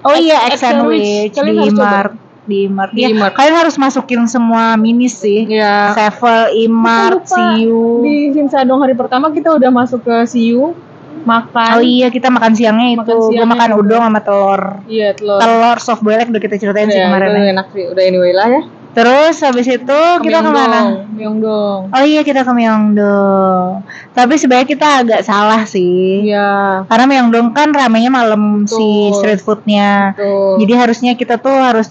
Oh 0.00 0.12
iya, 0.12 0.36
Egg 0.44 0.52
egg 0.52 0.60
sandwich, 0.60 1.32
Kalian 1.32 1.64
di. 1.64 1.72
Mart. 1.72 2.12
Di 2.44 2.60
Mart. 2.66 2.92
Di 2.92 3.00
Iya, 3.02 3.08
Mart. 3.14 3.32
Kalian 3.32 3.56
harus 3.58 3.76
masukin 3.78 4.26
semua 4.26 4.76
minis 4.76 5.16
sih. 5.16 5.48
ya 5.48 5.96
Sevel, 5.96 6.52
Imart. 6.60 7.24
Siu. 7.24 8.04
di 8.04 8.28
Simsadong 8.30 8.78
hari 8.78 8.92
pertama 8.92 9.30
kita 9.30 9.48
udah 9.50 9.70
masuk 9.70 10.02
ke 10.02 10.16
Siu 10.26 10.76
makan 11.24 11.70
Oh 11.70 11.80
iya, 11.80 12.12
kita 12.12 12.28
makan 12.28 12.52
siangnya 12.52 12.92
itu. 12.92 13.00
Makan 13.00 13.16
Gue 13.16 13.28
siangnya 13.32 13.48
makan 13.48 13.68
juga. 13.70 13.80
udang 13.80 14.02
sama 14.04 14.20
telur. 14.20 14.62
iya 14.84 15.08
telur 15.10 15.40
Telur 15.40 15.76
soft 15.78 16.02
boiled 16.02 16.28
udah 16.28 16.42
kita 16.42 16.56
ceritain 16.58 16.84
sih 16.86 16.98
Ya, 16.98 17.08
kemarin. 17.08 17.24
itu 17.26 17.40
ya. 17.40 17.48
enak 17.50 17.66
sih 17.70 17.84
udah 17.86 18.02
anyway 18.02 18.32
lah 18.32 18.48
ya 18.50 18.62
Terus 18.94 19.34
habis 19.40 19.66
itu 19.66 19.98
kita 20.22 20.38
ke 20.38 20.48
mana? 20.48 21.02
Myeongdong 21.08 21.90
Oh 21.90 22.02
iya 22.02 22.22
kita 22.22 22.40
ke 22.40 22.52
Myeongdong. 22.52 23.82
Tapi 24.10 24.34
sebenarnya 24.34 24.68
kita 24.68 24.86
agak 25.00 25.20
salah 25.20 25.62
sih. 25.64 26.22
iya 26.24 26.82
Karena 26.84 27.04
Myeongdong 27.04 27.50
kan 27.50 27.70
ramenya 27.70 28.08
malam 28.08 28.64
si 28.64 28.86
street 29.12 29.38
foodnya. 29.38 30.14
betul 30.14 30.62
Jadi 30.62 30.72
harusnya 30.72 31.12
kita 31.12 31.34
tuh 31.36 31.50
harusnya 31.52 31.90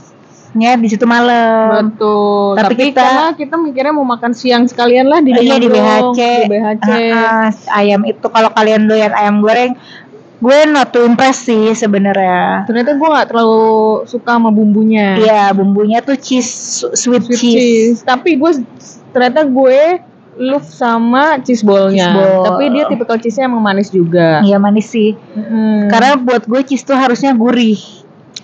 di 0.74 0.88
situ 0.88 1.04
malam. 1.04 1.92
betul 1.92 2.56
Tapi 2.56 2.72
tapi, 2.72 2.84
kita- 2.88 3.02
karena 3.02 3.26
kita 3.34 3.56
mikirnya 3.58 3.92
mau 3.92 4.06
makan 4.06 4.32
siang 4.32 4.64
sekalian 4.64 5.04
lah 5.06 5.20
di 5.20 5.32
Iya 5.34 5.60
di 5.60 5.68
Myeongdong, 5.68 6.16
BHC. 6.16 6.20
di 6.24 6.50
BHC 6.50 6.88
Ah, 7.12 7.50
ah, 7.50 7.50
ayam 7.76 8.02
itu 8.04 8.26
kalau 8.26 8.48
kalian 8.50 8.86
doyan 8.86 9.12
ayam 9.12 9.44
goreng, 9.44 9.76
gue 10.44 10.58
not 10.68 10.92
too 10.92 11.08
impressed 11.08 11.48
sih 11.48 11.72
sebenarnya. 11.72 12.68
ternyata 12.68 13.00
gue 13.00 13.08
nggak 13.08 13.28
terlalu 13.32 14.04
suka 14.04 14.36
sama 14.36 14.52
bumbunya 14.52 15.16
Iya 15.16 15.56
bumbunya 15.56 16.04
tuh 16.04 16.20
cheese 16.20 16.84
sweet, 16.92 17.24
sweet 17.24 17.40
cheese. 17.40 17.56
cheese. 17.56 18.00
Tapi 18.04 18.36
gue 18.36 18.52
ternyata 19.16 19.48
gue 19.48 20.04
love 20.38 20.66
sama 20.66 21.40
cheese 21.40 21.64
ballnya. 21.64 22.10
Cheese 22.10 22.18
ball. 22.18 22.44
Tapi 22.44 22.64
dia 22.74 22.84
tipikal 22.90 23.18
cheese-nya 23.22 23.48
emang 23.48 23.64
manis 23.64 23.94
juga. 23.94 24.42
Iya 24.44 24.58
manis 24.60 24.90
sih. 24.92 25.16
Mm-mm. 25.16 25.88
Karena 25.88 26.18
buat 26.20 26.44
gue 26.44 26.62
cheese 26.66 26.84
tuh 26.84 26.98
harusnya 26.98 27.32
gurih. 27.38 27.80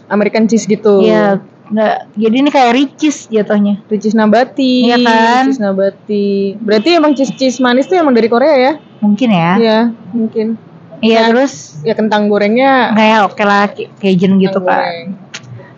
American 0.09 0.47
cheese 0.47 0.65
gitu. 0.69 1.03
Iya 1.03 1.41
nggak. 1.69 1.97
Jadi 2.17 2.35
ini 2.41 2.49
kayak 2.49 2.71
rich 2.73 2.93
cheese 2.97 3.19
jatuhnya. 3.29 3.81
Cheese 3.89 4.15
nabati. 4.17 4.89
Iya 4.89 4.97
kan? 5.01 5.43
Cheese 5.49 5.61
nabati. 5.61 6.29
Berarti 6.57 6.89
emang 6.97 7.11
cheese 7.17 7.33
cheese 7.35 7.57
manis 7.59 7.89
tuh 7.89 7.97
emang 7.97 8.13
dari 8.13 8.29
Korea 8.29 8.55
ya? 8.57 8.73
Mungkin 8.99 9.29
ya. 9.31 9.51
Iya, 9.55 9.79
mungkin. 10.11 10.68
Iya 10.99 11.19
Ya, 11.19 11.29
terus 11.31 11.79
Ya 11.81 11.93
kentang 11.95 12.27
gorengnya 12.27 12.91
kayak 12.91 13.19
oke 13.31 13.43
lah 13.43 13.71
Ca- 13.71 13.89
Cajun 13.97 14.35
gitu 14.37 14.59
kan. 14.59 15.15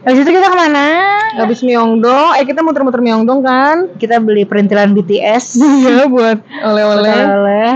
Habis 0.01 0.25
itu 0.25 0.31
kita 0.33 0.49
ke 0.49 0.57
mana? 0.57 0.87
Habis 1.37 1.61
Myeongdong, 1.61 2.33
eh 2.33 2.45
kita 2.49 2.65
muter-muter 2.65 3.05
Myeongdong 3.05 3.45
kan? 3.45 3.75
Kita 4.01 4.17
beli 4.17 4.49
perintilan 4.49 4.97
BTS. 4.97 5.61
Iya 5.85 6.09
buat 6.09 6.41
oleh-oleh. 6.41 7.21
Oleh. 7.21 7.71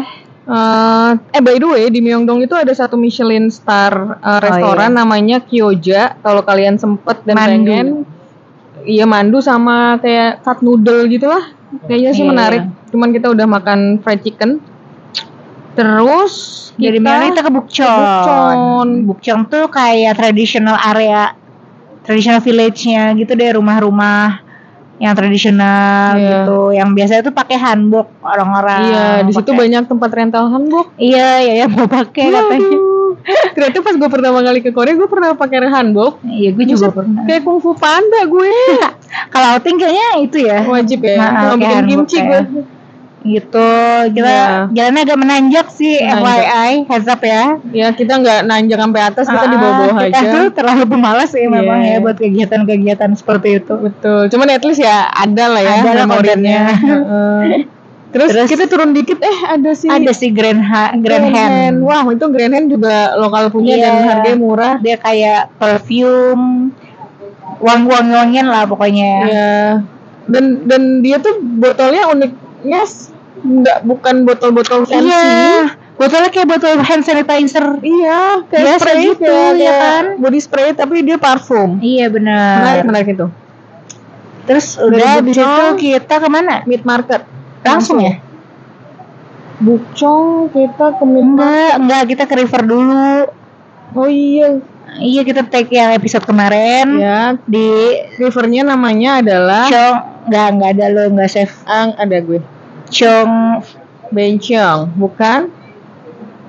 Eh, 0.45 1.09
eh 1.33 1.41
by 1.41 1.57
the 1.57 1.65
way 1.65 1.85
di 1.89 2.01
Myeongdong 2.01 2.41
itu 2.41 2.53
ada 2.53 2.69
satu 2.69 2.97
Michelin 2.97 3.49
star 3.49 4.17
uh, 4.21 4.41
restoran 4.41 4.93
namanya 4.93 5.37
Kyoja. 5.37 6.17
Kalau 6.19 6.41
kalian 6.41 6.77
sempet 6.77 7.21
dan 7.25 7.37
Mandu. 7.37 7.49
pengen, 7.69 7.87
iya 8.85 9.05
mandu 9.05 9.41
sama 9.41 9.97
kayak 9.97 10.41
cut 10.41 10.61
noodle 10.61 11.05
gitulah. 11.05 11.45
Kayaknya 11.85 12.11
sih 12.13 12.23
Iya. 12.25 12.29
menarik. 12.29 12.63
Cuman 12.89 13.09
kita 13.09 13.29
udah 13.29 13.45
makan 13.45 14.01
fried 14.01 14.21
chicken. 14.21 14.61
Terus 15.75 16.33
Dari 16.75 16.99
mana 16.99 17.31
kita 17.31 17.43
ke 17.43 17.51
Bukchon. 17.51 17.87
Bukchon. 17.87 18.87
Bukchon 19.07 19.39
tuh 19.47 19.71
kayak 19.71 20.15
traditional 20.15 20.75
area, 20.75 21.31
traditional 22.03 22.43
village-nya 22.43 23.15
gitu 23.15 23.31
deh 23.31 23.55
rumah-rumah 23.55 24.43
yang 24.95 25.11
tradisional 25.11 26.15
Iya. 26.15 26.47
gitu, 26.47 26.71
yang 26.71 26.95
biasanya 26.95 27.27
tuh 27.27 27.35
pakai 27.35 27.59
hanbok 27.59 28.07
orang-orang. 28.23 28.81
Iya, 28.87 29.07
di 29.27 29.31
situ 29.35 29.51
banyak 29.51 29.83
tempat 29.91 30.09
rental 30.11 30.47
hanbok. 30.47 30.95
Iya, 30.95 31.43
ya 31.43 31.53
ya 31.63 31.65
mau 31.67 31.83
pakai 31.83 32.31
katanya. 32.31 32.77
Ternyata 33.55 33.79
pas 33.81 33.95
gue 33.97 34.09
pertama 34.11 34.39
kali 34.39 34.59
ke 34.63 34.71
Korea, 34.71 34.95
gue 34.95 35.09
pernah 35.09 35.35
pakai 35.35 35.67
hanbok. 35.67 36.23
Iya, 36.23 36.49
gue 36.55 36.65
juga 36.67 36.95
pernah. 36.95 37.27
Kayak 37.27 37.43
kungfu 37.43 37.75
panda 37.75 38.23
gue. 38.23 38.51
Kalau 39.33 39.47
outing 39.59 39.75
kayaknya 39.79 40.07
itu 40.23 40.37
ya. 40.43 40.59
Wajib 40.63 40.99
ya. 41.03 41.17
Nah, 41.19 41.55
bikin 41.59 41.83
kimchi 41.91 42.17
ya. 42.19 42.25
gue. 42.27 42.41
Gitu. 43.25 43.69
Kita 44.13 44.29
Iya. 44.29 44.69
jalannya 44.69 45.01
agak 45.01 45.17
menanjak 45.17 45.64
sih, 45.85 46.01
Menanjak. 46.01 46.25
FYI, 46.41 46.71
heads 46.85 47.07
up 47.07 47.21
ya. 47.21 47.43
Ya 47.69 47.87
kita 47.91 48.13
nggak 48.15 48.39
nanjak 48.43 48.79
sampai 48.79 49.01
atas, 49.03 49.25
kita 49.25 49.45
di 49.45 49.55
bawah-bawah 49.55 49.93
Ah, 49.93 50.03
aja. 50.03 50.17
Kita 50.17 50.27
tuh 50.33 50.45
terlalu 50.51 50.83
pemalas 50.87 51.29
sih 51.29 51.45
memang 51.45 51.79
Iya. 51.79 51.91
ya 51.91 51.97
buat 52.01 52.17
kegiatan-kegiatan 52.17 53.11
seperti 53.13 53.49
itu. 53.59 53.73
Betul. 53.75 54.27
Cuman 54.27 54.47
at 54.49 54.63
least 54.63 54.79
ya 54.79 55.05
ada 55.07 55.45
lah 55.47 55.61
ya 55.61 55.75
Ada 55.79 56.03
memorinya. 56.03 56.61
Terus, 58.07 58.31
Terus- 58.31 58.47
kita 58.47 58.65
turun 58.65 58.91
dikit 58.91 59.19
eh 59.19 59.37
ada 59.45 59.71
sih 59.71 59.85
Ada 59.85 60.11
sih 60.11 60.31
Grand, 60.31 60.63
ha 60.63 60.95
Grand 60.95 61.27
Hand. 61.27 61.83
Wah, 61.83 62.07
itu 62.07 62.25
Grand 62.25 62.49
Hand 62.49 62.67
juga 62.69 63.11
lokal 63.13 63.47
punya 63.49 63.75
Iya. 63.75 63.83
dan 63.83 63.93
harganya 64.03 64.37
murah. 64.37 64.73
Dia 64.79 64.95
kayak 64.95 65.51
perfume, 65.55 66.71
wangi-wangian 67.57 68.47
lah 68.47 68.63
pokoknya. 68.65 69.11
Iya. 69.25 69.53
Dan 70.25 70.65
dan 70.65 70.81
dia 70.99 71.19
tuh 71.19 71.37
botolnya 71.37 72.07
uniknya 72.07 72.81
s- 72.83 73.11
nggak 73.43 73.83
bukan 73.83 74.23
botol-botol 74.23 74.87
fancy. 74.87 75.09
Iya. 75.09 75.75
Botolnya 75.95 76.27
kayak 76.27 76.47
botol 76.51 76.75
hand 76.83 77.03
sanitizer. 77.07 77.79
Iya, 77.79 78.43
kayak 78.51 78.63
Biasa 78.67 78.83
spray 78.83 79.03
gitu, 79.07 79.23
ya 79.31 79.51
kayak 79.55 79.75
kan? 79.79 80.05
Body 80.19 80.39
spray 80.43 80.69
tapi 80.75 80.95
dia 81.07 81.15
parfum. 81.15 81.79
Iya 81.79 82.11
benar. 82.11 82.55
Menarik, 82.59 82.83
menarik 82.83 83.07
itu. 83.15 83.27
Terus 84.45 84.67
udah 84.77 85.23
habis 85.23 85.39
Bukchon, 85.39 85.47
itu 85.47 85.63
kita 85.95 86.15
ke 86.19 86.27
mana? 86.27 86.55
Meat 86.67 86.83
market. 86.83 87.23
Langsung 87.63 88.03
ya? 88.03 88.19
Bukcong 89.63 90.51
kita 90.51 90.85
ke 90.99 91.03
meat 91.07 91.23
market. 91.23 91.39
Enggak, 91.39 91.71
enggak 91.79 92.03
kita 92.11 92.23
ke 92.27 92.33
river 92.43 92.61
dulu. 92.67 93.15
Oh 93.95 94.11
iya, 94.11 94.59
Iya 94.95 95.21
kita 95.27 95.43
take 95.49 95.75
yang 95.75 95.91
episode 95.91 96.23
kemarin 96.23 96.87
ya. 97.01 97.35
di 97.43 97.99
Rivernya 98.15 98.63
namanya 98.63 99.19
adalah 99.19 99.67
Chong. 99.67 99.97
Enggak, 100.29 100.47
enggak 100.55 100.69
ada 100.77 100.85
lo, 100.89 101.03
enggak 101.11 101.29
save. 101.29 101.55
Ang 101.67 101.89
ada 101.99 102.17
gue. 102.23 102.39
Chong 102.91 103.61
Bencong, 104.13 104.93
bukan? 104.95 105.49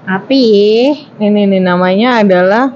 api. 0.06 0.44
Ini 1.18 1.50
nih 1.50 1.58
namanya 1.58 2.22
adalah 2.22 2.70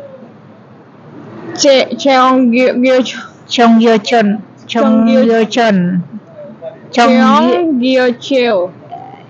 Ce 1.55 1.87
Cheong 1.95 2.51
Gyo 2.51 2.75
Gyo. 2.75 2.99
Chong 3.51 3.79
Chonggyo- 3.83 3.87
Gyochon. 3.87 4.37
Chong 4.67 4.83
Gyo- 5.07 5.27
Cheong 6.91 7.47
Gyo 7.79 8.07
Cheo. 8.19 8.59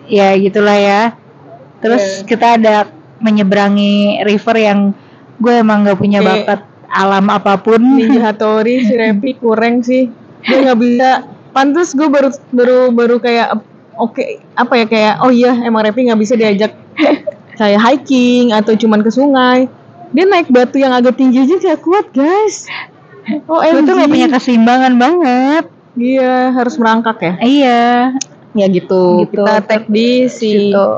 ya 0.09 0.33
gitulah 0.37 0.77
ya. 0.77 1.03
Terus 1.81 2.21
Iya. 2.21 2.27
kita 2.27 2.47
ada 2.57 2.77
menyeberangi 3.21 4.25
river 4.25 4.57
yang 4.57 4.81
gue 5.37 5.55
emang 5.61 5.85
nggak 5.85 6.01
punya 6.01 6.21
bakat 6.21 6.61
alam 6.89 7.29
apa 7.29 7.57
pun. 7.61 7.81
Ninja 7.81 8.21
Hattori 8.33 8.85
si 8.85 8.97
Repi 8.97 9.37
kurang 9.37 9.85
sih. 9.85 10.09
Dia 10.45 10.73
nggak 10.73 10.79
bisa. 10.81 11.11
Pantes 11.53 11.93
gue 11.93 12.09
baru 12.09 12.29
baru 12.53 12.93
baru 12.93 13.17
kayak 13.21 13.61
oke 14.01 14.25
apa 14.57 14.73
ya 14.81 14.87
kayak 14.89 15.15
oh 15.21 15.31
iya 15.31 15.53
emang 15.63 15.85
Repi 15.85 16.09
nggak 16.09 16.21
bisa 16.21 16.35
diajak 16.35 16.73
kayak 17.61 17.81
hiking 17.85 18.57
atau 18.57 18.73
cuman 18.73 19.05
ke 19.05 19.13
sungai. 19.13 19.69
Dia 20.11 20.25
naik 20.27 20.49
batu 20.49 20.81
yang 20.81 20.97
agak 20.97 21.21
tinggi 21.21 21.45
aja 21.45 21.55
gak 21.61 21.85
kuat 21.85 22.09
guys. 22.11 22.67
Oh 23.47 23.61
Gue 23.63 23.85
tuh 23.85 23.95
gak 23.95 24.11
punya 24.11 24.27
keseimbangan 24.33 24.97
banget. 24.97 25.65
Iya 25.95 26.57
harus 26.57 26.75
merangkak 26.81 27.21
ya. 27.21 27.33
Iya. 27.39 27.83
Ya 28.57 28.67
gitu. 28.67 29.29
Gitu. 29.29 29.39
Kita 29.39 29.63
tag 29.63 29.87
di 29.87 30.27
si 30.27 30.73
Gitu. 30.73 30.89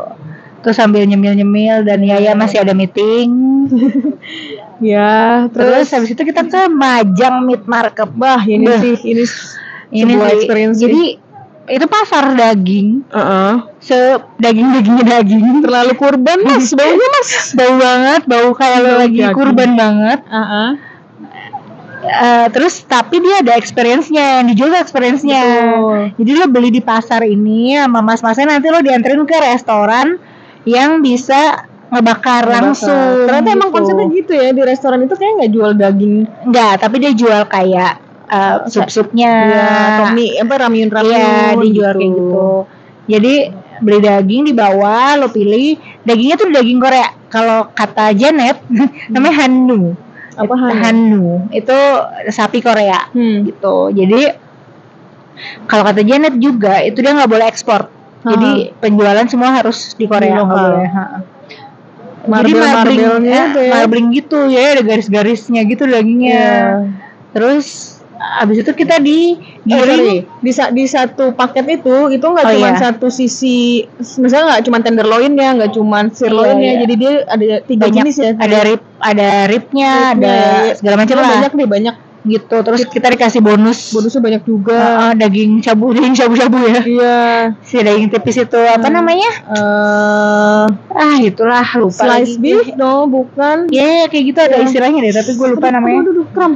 Terus 0.62 0.78
sambil 0.78 1.02
nyemil-nyemil 1.10 1.82
dan 1.82 2.06
Yaya 2.06 2.38
masih 2.38 2.62
ada 2.62 2.70
meeting. 2.70 3.66
ya 4.94 5.50
Terus 5.50 5.90
terus, 5.90 5.90
habis 5.90 6.10
itu 6.14 6.22
kita 6.22 6.46
ke 6.46 6.70
Majang 6.70 7.42
Meat 7.42 7.66
Market. 7.66 8.14
bah 8.14 8.46
ini 8.46 8.70
Bah. 8.70 8.78
sih 8.78 8.94
ini 9.02 9.24
Ini 9.92 10.14
sih, 10.14 10.30
experience 10.38 10.78
sih. 10.78 11.18
Itu 11.62 11.86
pasar 11.86 12.34
daging. 12.34 13.06
Heeh. 13.08 13.54
Se 13.78 13.98
daging 14.36 14.68
dagingnya 14.72 15.04
daging. 15.18 15.62
terlalu 15.62 15.92
kurban 15.94 16.38
mas 16.42 16.74
baunya 16.78 17.06
mas 17.12 17.30
Bau 17.52 17.72
banget, 17.76 18.22
bau 18.26 18.48
kayak 18.52 18.78
lo 18.78 18.88
Bau 18.88 18.98
lagi 18.98 19.18
daging. 19.20 19.34
kurban 19.34 19.70
banget. 19.74 20.18
Heeh. 20.26 20.70
Eh, 22.02 22.46
terus 22.50 22.82
tapi 22.82 23.22
dia 23.22 23.46
ada 23.46 23.54
experience-nya 23.54 24.42
yang 24.42 24.50
dijual 24.50 24.74
experience-nya 24.74 25.38
jadi 26.10 26.30
lo 26.34 26.50
beli 26.50 26.74
di 26.74 26.82
pasar 26.82 27.22
ini 27.22 27.78
sama 27.78 28.02
mas-masnya 28.02 28.50
nanti 28.50 28.66
lo 28.68 28.82
dianterin 28.82 29.22
ke 29.22 29.38
restoran 29.38 30.18
yang 30.66 30.98
bisa 30.98 31.62
ngebakar 31.94 32.42
langsung 32.42 33.30
Ternyata 33.30 33.54
emang 33.54 33.70
gitu. 33.70 33.76
konsepnya 33.78 34.06
gitu 34.10 34.32
ya 34.34 34.50
di 34.50 34.62
restoran 34.66 35.06
itu 35.06 35.14
kayak 35.14 35.32
nggak 35.38 35.52
jual 35.54 35.72
daging. 35.78 36.26
enggak 36.42 36.74
tapi 36.82 36.96
dia 36.98 37.12
jual 37.14 37.42
kayak 37.46 38.01
eh, 38.32 38.56
sup-supnya 38.66 39.32
Iya, 39.46 39.66
atau 39.92 40.04
mie 40.12 40.40
apa 40.40 40.54
ramyun 40.58 40.88
ramyun. 40.88 41.12
Iya, 41.12 41.60
dijual 41.60 41.92
kayak 41.94 42.10
gitu. 42.10 42.48
Jadi 43.04 43.34
beli 43.82 43.98
daging 43.98 44.42
di 44.46 44.54
bawah, 44.54 45.18
lo 45.18 45.28
pilih 45.28 45.74
dagingnya 46.02 46.36
tuh 46.36 46.48
daging 46.48 46.78
Korea. 46.78 47.08
Kalau 47.28 47.68
kata 47.70 48.12
Janet, 48.12 48.64
namanya 49.12 49.44
Hannu. 49.44 49.92
Apa 50.32 50.48
Itu 50.48 50.54
Hannu? 50.56 50.80
Hannu. 50.80 51.26
Itu 51.50 51.76
sapi 52.26 52.58
Korea 52.58 53.04
Hmm. 53.12 53.44
gitu. 53.44 53.90
Jadi 53.90 54.32
kalau 55.66 55.82
kata 55.82 56.00
Janet 56.00 56.36
juga 56.38 56.80
itu 56.80 56.98
dia 56.98 57.12
nggak 57.12 57.28
boleh 57.28 57.46
ekspor. 57.46 57.88
Jadi 58.22 58.70
penjualan 58.78 59.26
semua 59.26 59.50
harus 59.52 59.92
di 59.92 60.06
Korea 60.06 60.30
nggak 60.32 60.46
lokal. 60.46 60.62
boleh. 60.72 60.86
ha. 60.88 61.04
Jadi 62.22 62.30
Marble 62.54 62.54
marbling, 62.54 63.00
marbelnya 63.02 63.40
itu 63.50 63.60
ya. 63.60 63.72
marbling 63.74 64.06
gitu 64.14 64.38
ya, 64.46 64.64
ada 64.78 64.82
garis-garisnya 64.86 65.60
gitu 65.66 65.82
dagingnya. 65.84 66.30
Iya. 66.38 66.86
Terus 67.34 67.98
abis 68.22 68.62
itu 68.62 68.72
kita 68.72 68.96
di 68.96 69.34
Eh, 69.34 69.68
giring 69.68 70.06
di, 70.38 70.50
sa- 70.50 70.70
di 70.70 70.84
satu 70.84 71.30
paket 71.32 71.76
itu 71.76 71.94
itu 72.08 72.22
nggak 72.22 72.44
Oh, 72.44 72.52
cuma 72.52 72.68
iya. 72.68 72.78
satu 72.80 73.06
sisi 73.08 73.82
misalnya 74.16 74.44
nggak 74.52 74.64
cuma 74.64 74.78
tenderloinnya 74.78 75.48
nggak 75.54 75.72
cuma 75.72 76.06
sirloinnya 76.08 76.54
Iya, 76.54 76.70
iya. 76.70 76.80
jadi 76.80 76.94
dia 76.96 77.12
ada 77.24 77.44
tiga 77.60 77.84
banyak. 77.84 77.96
jenis 78.00 78.16
ya. 78.16 78.30
Ada 78.36 78.58
rib 78.62 78.80
ada 78.98 79.28
ribnya 79.44 79.92
ada 80.12 80.34
iya. 80.64 80.74
segala 80.74 80.94
macam 80.96 81.16
lah. 81.16 81.30
banyak 81.32 81.52
nih 81.52 81.68
banyak 81.68 81.96
gitu. 82.22 82.56
Terus 82.56 82.86
kita 82.86 83.06
dikasih 83.08 83.40
bonus. 83.40 83.90
Bonusnya 83.90 84.22
banyak 84.22 84.42
juga. 84.44 84.78
Heeh, 84.78 85.12
daging 85.16 85.58
cabu 85.58 85.90
daging 85.96 86.14
shabu 86.14 86.34
shabu 86.34 86.58
ya. 86.64 86.78
Iya. 86.80 87.18
Si 87.60 87.74
daging 87.76 88.06
tipis 88.08 88.38
itu 88.40 88.58
apa 88.60 88.82
Hmm. 88.84 88.94
namanya? 88.94 89.30
Eh. 89.52 90.64
Ah 90.92 91.18
itulah 91.18 91.66
lupa 91.76 91.98
slice 92.00 92.34
lagi. 92.34 92.38
beef 92.38 92.66
no 92.74 93.06
bukan. 93.06 93.66
Ya 93.68 93.82
ya, 93.82 94.04
kayak 94.06 94.24
gitu 94.24 94.38
ada 94.40 94.56
Iya. 94.56 94.64
istilahnya 94.64 94.98
deh 95.00 95.12
tapi 95.12 95.30
gue 95.32 95.48
lupa 95.50 95.66
Aduh, 95.66 95.76
namanya. 95.76 95.98
aduh, 96.00 96.12
aduh, 96.12 96.26
kram 96.30 96.52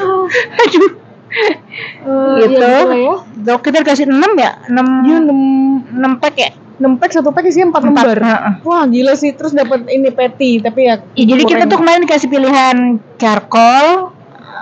aduh 0.00 0.90
Eh, 1.28 2.36
Gitu. 2.40 2.56
iya, 2.56 2.80
gitu 2.80 2.96
ya. 2.96 3.14
Dok, 3.44 3.60
kita 3.60 3.84
dikasih 3.84 4.08
6 4.08 4.32
ya 4.34 4.56
6 4.66 5.04
Iya, 5.04 5.18
6 5.20 6.12
pack 6.16 6.34
ya 6.34 6.50
6 6.78 6.96
pack 6.96 7.10
satu 7.12 7.30
pack 7.30 7.44
4 7.44 7.68
Empat, 7.68 7.82
lembar. 7.84 8.06
heeh. 8.16 8.54
Wah, 8.62 8.86
gila 8.86 9.12
sih. 9.12 9.34
Terus 9.34 9.50
dapat 9.50 9.84
ini 9.88 10.08
patty, 10.08 10.58
tapi 10.58 10.86
ya 10.86 11.02
Ya, 11.12 11.24
jadi 11.26 11.42
kita 11.44 11.64
tuh 11.66 11.76
kemarin 11.76 12.00
dikasih 12.00 12.28
pilihan 12.28 12.76
charcoal 13.18 14.14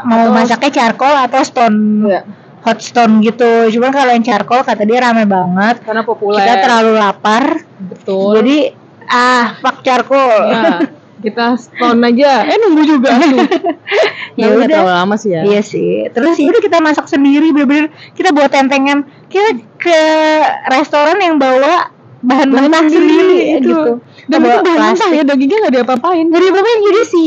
mau 0.03 0.23
Atau- 0.23 0.35
masaknya 0.35 0.71
charcoal 0.73 1.15
atau 1.21 1.41
stone 1.41 1.79
Iya. 2.05 2.21
hot 2.63 2.79
stone 2.81 3.21
gitu 3.21 3.47
cuman 3.71 3.91
kalau 3.91 4.11
yang 4.11 4.23
charcoal 4.23 4.61
kata 4.61 4.83
dia 4.83 4.99
rame 5.01 5.23
banget 5.25 5.81
karena 5.81 6.03
populer. 6.03 6.41
kita 6.41 6.55
terlalu 6.61 6.93
lapar 6.95 7.63
betul. 7.81 8.35
jadi 8.35 8.75
ah 9.07 9.55
fuck 9.57 9.81
charcoal 9.81 10.31
ya, 10.47 10.63
kita 11.23 11.57
stone 11.57 12.01
aja. 12.05 12.45
Eh 12.49 12.57
nunggu 12.61 12.83
juga. 12.85 13.13
Ya 14.37 14.53
ya 14.53 14.61
udah 14.61 14.69
terlalu 14.69 14.93
lama 14.93 15.15
sih 15.17 15.33
ya. 15.33 15.49
iya 15.49 15.65
sih 15.65 16.13
terus 16.13 16.37
ya 16.37 16.53
udah 16.53 16.61
kita 16.61 16.77
masak 16.77 17.09
sendiri 17.09 17.57
bener-bener 17.57 17.89
kita 18.13 18.37
buat 18.37 18.53
tentengan 18.53 19.09
kita 19.33 19.65
ke 19.81 20.01
restoran 20.69 21.17
yang 21.25 21.41
bawa 21.41 21.89
bahan 22.21 22.53
mentah 22.53 22.85
sendiri, 22.85 23.09
sendiri 23.17 23.39
itu. 23.57 23.73
gitu 23.73 23.93
Dan 24.29 24.39
Bawa 24.45 24.53
itu 24.53 24.63
bahan 24.69 24.81
mentah 24.93 25.11
ya, 25.17 25.23
dagingnya 25.25 25.59
nggak 25.65 25.75
diapa-apain. 25.81 26.27
Jadi 26.29 26.45
apa 26.53 26.59
jadi 26.61 27.03
si 27.09 27.25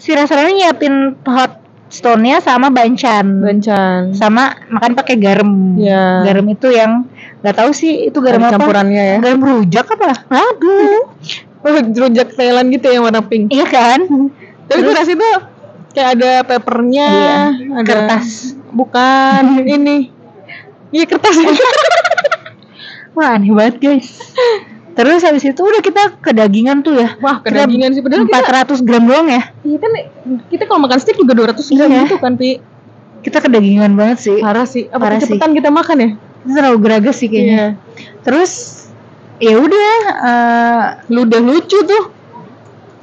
si 0.00 0.10
restorannya 0.16 0.52
nyiapin 0.56 0.94
hot 1.28 1.52
stone-nya 1.90 2.40
sama 2.40 2.72
banchan. 2.72 3.42
Bancan. 3.44 4.14
Sama 4.14 4.54
makan 4.70 4.96
pakai 4.96 5.20
garam. 5.20 5.76
Iya. 5.76 6.24
Garam 6.24 6.46
itu 6.48 6.72
yang 6.72 7.04
nggak 7.44 7.56
tahu 7.58 7.70
sih 7.74 8.08
itu 8.08 8.16
garam 8.22 8.40
Ada 8.40 8.48
apa. 8.48 8.54
campurannya 8.56 9.02
ya. 9.02 9.16
Garam 9.20 9.40
rujak 9.44 9.86
apa? 9.92 10.24
Aduh. 10.30 11.04
Rujak 12.00 12.28
Thailand 12.34 12.72
gitu 12.72 12.86
yang 12.88 13.04
warna 13.04 13.20
pink. 13.20 13.52
Iya 13.52 13.66
kan? 13.68 14.00
Tapi 14.66 14.78
gue 14.80 14.94
rasa 14.94 15.12
itu 15.12 15.30
kayak 15.90 16.08
ada 16.16 16.30
papernya, 16.46 17.08
Iya, 17.10 17.36
ada 17.74 17.82
kertas. 17.84 18.54
Bukan 18.70 19.42
ini. 19.76 20.08
Iya 20.90 21.04
kertas. 21.06 21.36
Wah 23.18 23.34
aneh 23.36 23.50
banget 23.50 23.76
guys. 23.82 24.08
Terus 24.90 25.22
habis 25.22 25.46
itu 25.46 25.60
udah 25.62 25.82
kita 25.82 26.18
kedagingan 26.18 26.82
tuh 26.82 26.98
ya. 26.98 27.14
Wah, 27.22 27.42
Kita 27.42 27.62
kedagingan 27.62 27.90
sih 27.94 28.02
padahal 28.02 28.26
kita 28.26 28.42
400 28.74 28.86
gram 28.86 29.04
doang 29.06 29.26
ya. 29.30 29.42
Iya 29.62 29.78
kan 29.78 29.90
kita 30.50 30.62
kalau 30.66 30.80
makan 30.82 30.98
steak 30.98 31.16
juga 31.18 31.32
200 31.34 31.62
gram 31.74 31.90
Iya. 31.90 32.02
gitu 32.06 32.16
kan, 32.18 32.34
Pi. 32.34 32.58
Kita 33.20 33.38
kedagingan 33.38 33.92
banget 33.94 34.18
sih. 34.18 34.36
Parah 34.40 34.66
sih. 34.66 34.88
Apa 34.90 35.10
Parah 35.10 35.18
kecepatan 35.20 35.52
kita 35.52 35.68
makan 35.68 35.96
ya? 35.98 36.10
Itu 36.42 36.52
terlalu 36.56 36.78
geragas 36.82 37.16
sih 37.20 37.28
kayaknya. 37.28 37.54
Iya. 37.54 37.68
Terus 38.24 38.50
ya 39.40 39.54
udah 39.56 39.92
eh, 40.22 40.84
Ludah 41.08 41.40
lucu 41.40 41.78
tuh. 41.80 42.04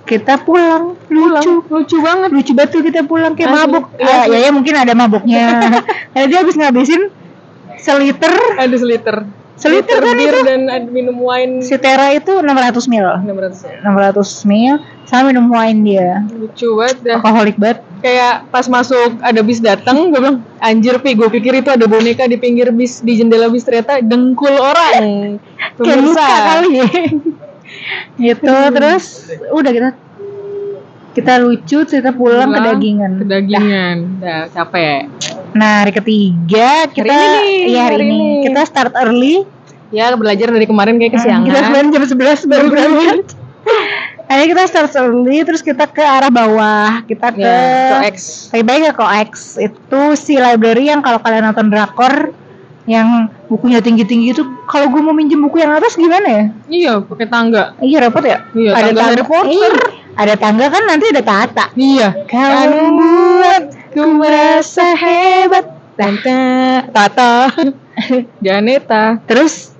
kita 0.05 0.39
pulang. 0.39 0.95
Lucu. 1.09 1.67
Lucu 1.67 1.97
banget. 1.99 2.29
lucu 2.31 2.51
banget 2.53 2.71
tuh 2.71 2.81
kita 2.81 3.03
pulang 3.03 3.35
kayak 3.35 3.49
Asli, 3.49 3.59
mabuk 3.59 3.85
iya, 3.93 4.07
ya, 4.07 4.15
asli. 4.23 4.31
ya 4.31 4.39
ya 4.39 4.49
mungkin 4.49 4.73
ada 4.73 4.93
mabuknya 4.93 5.43
karena 6.15 6.25
dia 6.25 6.39
habis 6.39 6.55
ngabisin 6.55 7.11
seliter 7.77 8.31
Ada 8.55 8.75
seliter. 8.77 9.17
Seliter 9.57 9.97
kan 9.97 10.13
bir 10.13 10.29
itu? 10.29 10.39
dan 10.45 10.69
ada 10.69 10.85
minum 10.85 11.17
wine 11.17 11.59
si 11.59 11.73
Tera 11.75 12.13
itu 12.13 12.29
600 12.29 12.45
mil 12.87 13.01
600 13.03 13.81
600 13.81 14.45
mil 14.45 14.73
sama 15.03 15.33
minum 15.33 15.49
wine 15.49 15.81
dia 15.81 16.21
Lucu 16.29 16.77
banget 16.77 16.97
dah. 17.03 17.15
alkoholik 17.17 17.57
banget 17.57 17.81
Kayak 17.97 18.45
pas 18.53 18.65
masuk 18.69 19.17
ada 19.25 19.41
bis 19.41 19.57
datang, 19.57 20.13
gue 20.13 20.19
bilang, 20.21 20.45
anjir 20.61 21.01
pi, 21.01 21.17
gue 21.17 21.27
pikir 21.33 21.65
itu 21.65 21.69
ada 21.73 21.89
boneka 21.89 22.29
di 22.29 22.37
pinggir 22.37 22.69
bis, 22.69 23.01
di 23.01 23.17
jendela 23.17 23.49
bis 23.49 23.65
ternyata 23.65 24.01
dengkul 24.05 24.53
orang. 24.53 25.37
Pemirsa. 25.77 26.25
kali 26.25 26.81
gitu 28.23 28.55
terus 28.73 29.29
udah 29.53 29.71
kita 29.75 29.89
kita 31.13 31.33
lucu 31.41 31.85
kita 31.85 32.13
pulang, 32.13 32.49
Pulang, 32.49 32.77
kedagingan 32.77 33.11
Kedagingan. 33.21 33.97
Dah, 34.21 34.43
capek. 34.53 35.09
nah 35.57 35.81
hari 35.85 35.93
ketiga 35.93 36.89
kita 36.93 37.09
ini 37.09 37.27
nih, 37.33 37.57
iya 37.73 37.81
hari, 37.89 37.93
hari 38.01 38.05
ini. 38.09 38.17
ini. 38.17 38.43
kita 38.49 38.61
start 38.65 38.93
early 38.97 39.45
Ya, 39.87 40.11
belajar 40.19 40.51
dari 40.51 40.67
kemarin 40.67 40.99
kayak 40.99 41.15
kesiangan. 41.15 41.47
Kita 41.47 41.59
kemarin 41.71 41.87
jam 41.95 42.03
11 42.03 42.51
baru 42.51 42.65
berangkat. 42.67 43.17
Akhirnya 44.27 44.47
kita 44.51 44.63
start 44.67 44.91
early 44.99 45.39
terus 45.47 45.63
kita 45.63 45.87
ke 45.87 46.03
arah 46.03 46.27
bawah. 46.27 46.99
Kita 47.07 47.31
ke 47.31 47.47
Ya, 47.47 47.95
Coex. 47.95 48.51
Lebih 48.51 48.65
baik 48.67 48.81
ke 48.91 48.93
Coex. 48.99 49.31
Itu 49.55 50.01
si 50.19 50.35
library 50.35 50.91
yang 50.91 50.99
kalau 50.99 51.23
kalian 51.23 51.47
nonton 51.47 51.71
drakor 51.71 52.35
yang 52.87 53.31
bukunya 53.51 53.83
tinggi-tinggi 53.83 54.31
itu 54.31 54.43
kalau 54.67 54.87
gue 54.87 54.99
mau 55.03 55.11
minjem 55.11 55.43
buku 55.43 55.59
yang 55.59 55.75
atas 55.75 55.99
gimana 55.99 56.27
ya? 56.27 56.43
Iya, 56.67 56.93
pakai 57.03 57.27
tangga. 57.27 57.75
Iya 57.83 57.97
repot 58.03 58.23
ya? 58.23 58.47
Iya, 58.55 58.71
tangga 58.75 59.01
Harry 59.11 59.23
Potter. 59.23 59.51
Iya, 59.51 59.69
ada 60.15 60.33
tangga 60.39 60.65
kan 60.71 60.83
nanti 60.87 61.05
ada 61.11 61.23
tata. 61.23 61.65
Iya. 61.75 62.07
Kau 62.27 62.63
membuatku 62.71 64.03
merasa 64.15 64.95
hebat. 64.95 65.77
Tante, 65.97 66.37
Tata, 66.93 67.49
Janeta. 68.45 69.17
Terus 69.25 69.73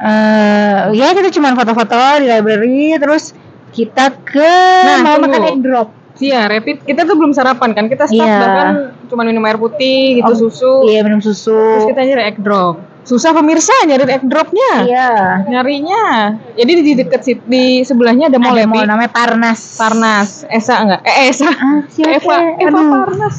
eh 0.00 0.90
ya 0.96 1.14
kita 1.14 1.30
cuma 1.30 1.54
foto-foto 1.54 1.94
di 2.18 2.26
library 2.26 2.98
terus 2.98 3.36
kita 3.70 4.12
ke 4.20 4.54
Nah, 4.84 4.98
mau 5.00 5.16
tunggu. 5.16 5.30
makan 5.30 5.42
egg 5.46 5.60
drop. 5.60 5.88
Iya, 6.20 6.40
rapid. 6.46 6.84
Kita 6.84 7.02
tuh 7.02 7.16
belum 7.16 7.32
sarapan 7.32 7.72
kan? 7.72 7.88
Kita 7.88 8.04
start 8.04 8.20
Iya. 8.20 8.36
bahkan 8.36 8.68
cuma 9.08 9.24
minum 9.24 9.40
air 9.42 9.56
putih 9.56 10.20
gitu, 10.20 10.28
Oh, 10.28 10.36
susu. 10.38 10.72
Iya 10.84 11.00
minum 11.00 11.18
susu. 11.18 11.56
Terus 11.56 11.88
kita 11.88 12.00
nyari 12.04 12.22
egg 12.26 12.38
drop. 12.38 12.76
Susah 13.00 13.32
pemirsa 13.32 13.72
nyari 13.82 14.04
egg 14.04 14.22
dropnya. 14.22 14.84
Iya. 14.84 15.10
Nyarinya. 15.48 16.04
Jadi 16.52 16.72
di 16.76 16.92
dekat 16.94 17.20
sit- 17.24 17.46
di 17.46 17.80
sebelahnya 17.80 18.28
ada 18.28 18.36
mall 18.36 18.52
Ada 18.52 18.60
ya, 18.60 18.68
mall 18.68 18.84
namanya 18.84 19.08
Parnas. 19.08 19.60
Parnas. 19.74 20.44
Esa 20.46 20.74
enggak? 20.78 21.00
Eh, 21.02 21.32
Esa. 21.32 21.48
Ah, 21.48 21.80
siapa? 21.88 22.12
Eva, 22.12 22.36
Eva 22.58 22.68
Aduh. 22.76 22.92
Parnas. 23.00 23.36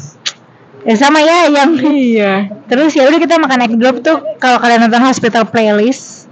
Ya 0.82 0.96
sama 0.98 1.22
ya 1.22 1.46
yang 1.46 1.78
Iya. 1.78 2.50
Terus 2.66 2.98
ya 2.98 3.06
udah 3.06 3.20
kita 3.22 3.38
makan 3.38 3.62
egg 3.62 3.78
drop 3.78 4.02
tuh 4.02 4.18
kalau 4.40 4.58
kalian 4.58 4.82
nonton 4.82 5.06
hospital 5.06 5.46
playlist 5.46 6.26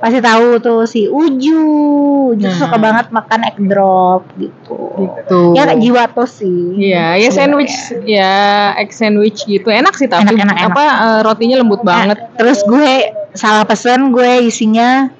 pasti 0.00 0.18
tahu 0.18 0.56
tuh 0.58 0.82
si 0.84 1.04
Uju. 1.04 1.62
Uju 2.30 2.40
Nah. 2.40 2.56
suka 2.56 2.76
banget 2.76 3.06
makan 3.10 3.40
egg 3.42 3.58
drop 3.60 4.22
gitu. 4.34 4.78
Gitu. 4.96 5.40
Ya 5.52 5.66
kayak 5.66 5.78
Jiwato 5.78 6.24
sih. 6.24 6.78
Iya, 6.80 7.18
ya 7.18 7.28
sandwich, 7.28 7.74
ya 8.04 8.32
egg 8.74 8.90
sandwich 8.90 9.44
gitu. 9.44 9.66
Enak 9.66 9.92
sih 9.92 10.06
tapi 10.06 10.24
Enak, 10.26 10.40
enak, 10.40 10.56
enak. 10.56 10.70
apa 10.70 10.84
eh, 10.86 11.20
rotinya 11.20 11.56
lembut 11.58 11.82
banget. 11.82 12.16
Nah, 12.16 12.32
terus 12.34 12.62
gue 12.62 12.90
salah 13.32 13.62
pesen 13.62 14.10
gue 14.10 14.42
isinya 14.42 15.10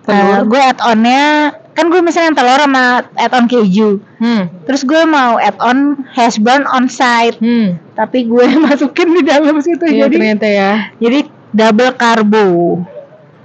Telur. 0.00 0.20
eh, 0.20 0.40
gue 0.44 0.60
add 0.60 0.80
onnya 0.82 1.24
kan 1.72 1.88
gue 1.88 1.98
misalnya 1.98 2.36
telur 2.36 2.60
sama 2.60 2.84
add 3.14 3.32
on 3.32 3.44
keju 3.44 3.98
Hmm. 4.16 4.46
terus 4.62 4.82
gue 4.82 5.02
mau 5.02 5.36
add 5.36 5.56
on 5.58 5.78
hash 6.08 6.36
brown 6.36 6.62
on 6.66 6.86
side 6.86 7.34
Hmm. 7.36 7.80
tapi 7.92 8.24
gue 8.24 8.44
masukin 8.62 9.10
di 9.10 9.22
dalam 9.22 9.56
situ 9.58 9.82
Iya 9.82 10.06
jadi 10.06 10.14
ternyata 10.14 10.46
ya. 10.46 10.72
jadi 10.96 11.24
double 11.50 11.92
karbo 11.94 12.46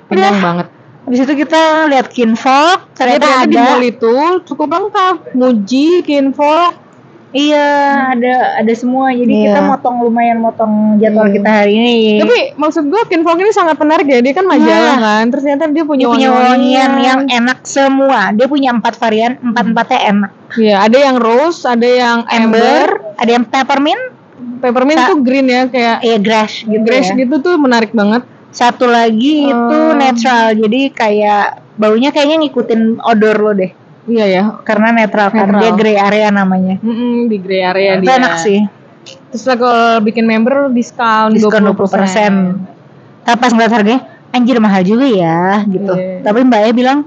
Kenyang 0.09 0.35
Udah. 0.35 0.43
banget. 0.43 0.67
habis 0.99 1.25
itu 1.25 1.33
kita 1.41 1.89
lihat 1.89 2.07
kinfolk 2.13 2.93
Ternyata, 2.93 3.25
ternyata 3.25 3.49
di 3.49 3.57
ada 3.57 3.65
mall 3.65 3.81
itu 3.81 4.15
cukup 4.45 4.67
lengkap. 4.69 5.15
Muji, 5.33 6.05
Kinfolk, 6.05 6.77
Iya, 7.29 7.69
ada 8.17 8.57
ada 8.57 8.73
semua. 8.73 9.13
Jadi 9.13 9.29
Iya. 9.29 9.53
kita 9.53 9.59
motong 9.69 10.01
lumayan 10.01 10.41
motong 10.41 10.97
jadwal 10.97 11.29
Iya. 11.29 11.35
kita 11.37 11.49
hari 11.61 11.73
ini. 11.77 11.95
Tapi 12.25 12.37
maksud 12.57 12.89
gue 12.89 13.01
Kinfolk 13.05 13.37
ini 13.37 13.53
sangat 13.53 13.77
menarik 13.77 14.09
ya. 14.09 14.17
Dia 14.17 14.33
kan 14.33 14.49
majalah 14.49 14.97
kan. 14.97 15.23
Terus 15.29 15.43
ternyata 15.45 15.69
dia 15.69 15.85
punya 15.85 16.09
dia 16.09 16.13
punya 16.17 16.29
wangian 16.33 16.91
yang 16.97 17.19
enak 17.29 17.61
semua. 17.69 18.33
Dia 18.33 18.49
punya 18.49 18.73
empat 18.73 18.97
varian, 18.97 19.37
empat 19.45 19.63
empatnya 19.69 19.99
enak. 20.09 20.31
Iya, 20.57 20.75
ada 20.89 20.97
yang 20.97 21.15
rose, 21.21 21.61
ada 21.69 21.85
yang 21.85 22.17
amber, 22.25 22.97
Amber, 22.97 23.13
ada 23.21 23.29
yang 23.29 23.45
peppermint, 23.45 24.03
peppermint 24.65 24.99
tuh 25.13 25.17
green 25.21 25.45
ya 25.45 25.69
kayak 25.69 25.97
ya 26.01 26.17
grass 26.17 26.65
gitu 26.65 26.81
grass 26.81 27.13
ya. 27.13 27.15
gitu 27.21 27.35
tuh 27.45 27.61
menarik 27.61 27.93
banget. 27.93 28.25
Satu 28.49 28.89
lagi 28.89 29.47
itu 29.47 29.77
Oh. 29.77 29.93
natural. 29.93 30.57
Jadi 30.57 30.89
kayak 30.89 31.77
baunya 31.77 32.09
kayaknya 32.09 32.41
ngikutin 32.41 32.97
odor 32.99 33.37
lo 33.37 33.51
deh. 33.53 33.71
Iya 34.09 34.25
ya. 34.25 34.43
Karena 34.65 34.89
netral, 34.89 35.29
kan. 35.29 35.45
Netral. 35.53 35.61
Dia 35.61 35.71
gray 35.77 35.97
area 35.97 36.27
namanya. 36.33 36.81
Mm-mm, 36.81 37.29
di 37.29 37.37
grey 37.37 37.61
area 37.61 38.01
itu 38.01 38.09
dia. 38.09 38.17
enak 38.17 38.33
sih. 38.41 38.59
Terus 39.29 39.45
lah 39.45 39.57
kalau 39.57 39.89
bikin 40.01 40.25
member 40.25 40.73
diskon 40.73 41.37
Diskon 41.37 41.61
20%. 41.61 42.57
Tapi 43.21 43.37
pas 43.37 43.51
ngeliat 43.53 43.69
harganya, 43.69 44.01
anjir 44.33 44.57
mahal 44.57 44.81
juga 44.81 45.05
ya 45.05 45.61
gitu. 45.69 45.93
Iya. 45.93 46.25
Tapi 46.25 46.39
mbaknya 46.41 46.73
bilang 46.73 46.99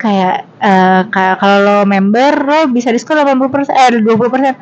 kayak 0.00 0.48
eh, 0.62 1.00
kayak 1.12 1.36
kalau 1.36 1.58
lo 1.60 1.76
member 1.84 2.32
lo 2.40 2.60
bisa 2.72 2.88
diskon 2.88 3.20
80% 3.20 3.68
eh 3.68 4.00
20%. 4.00 4.56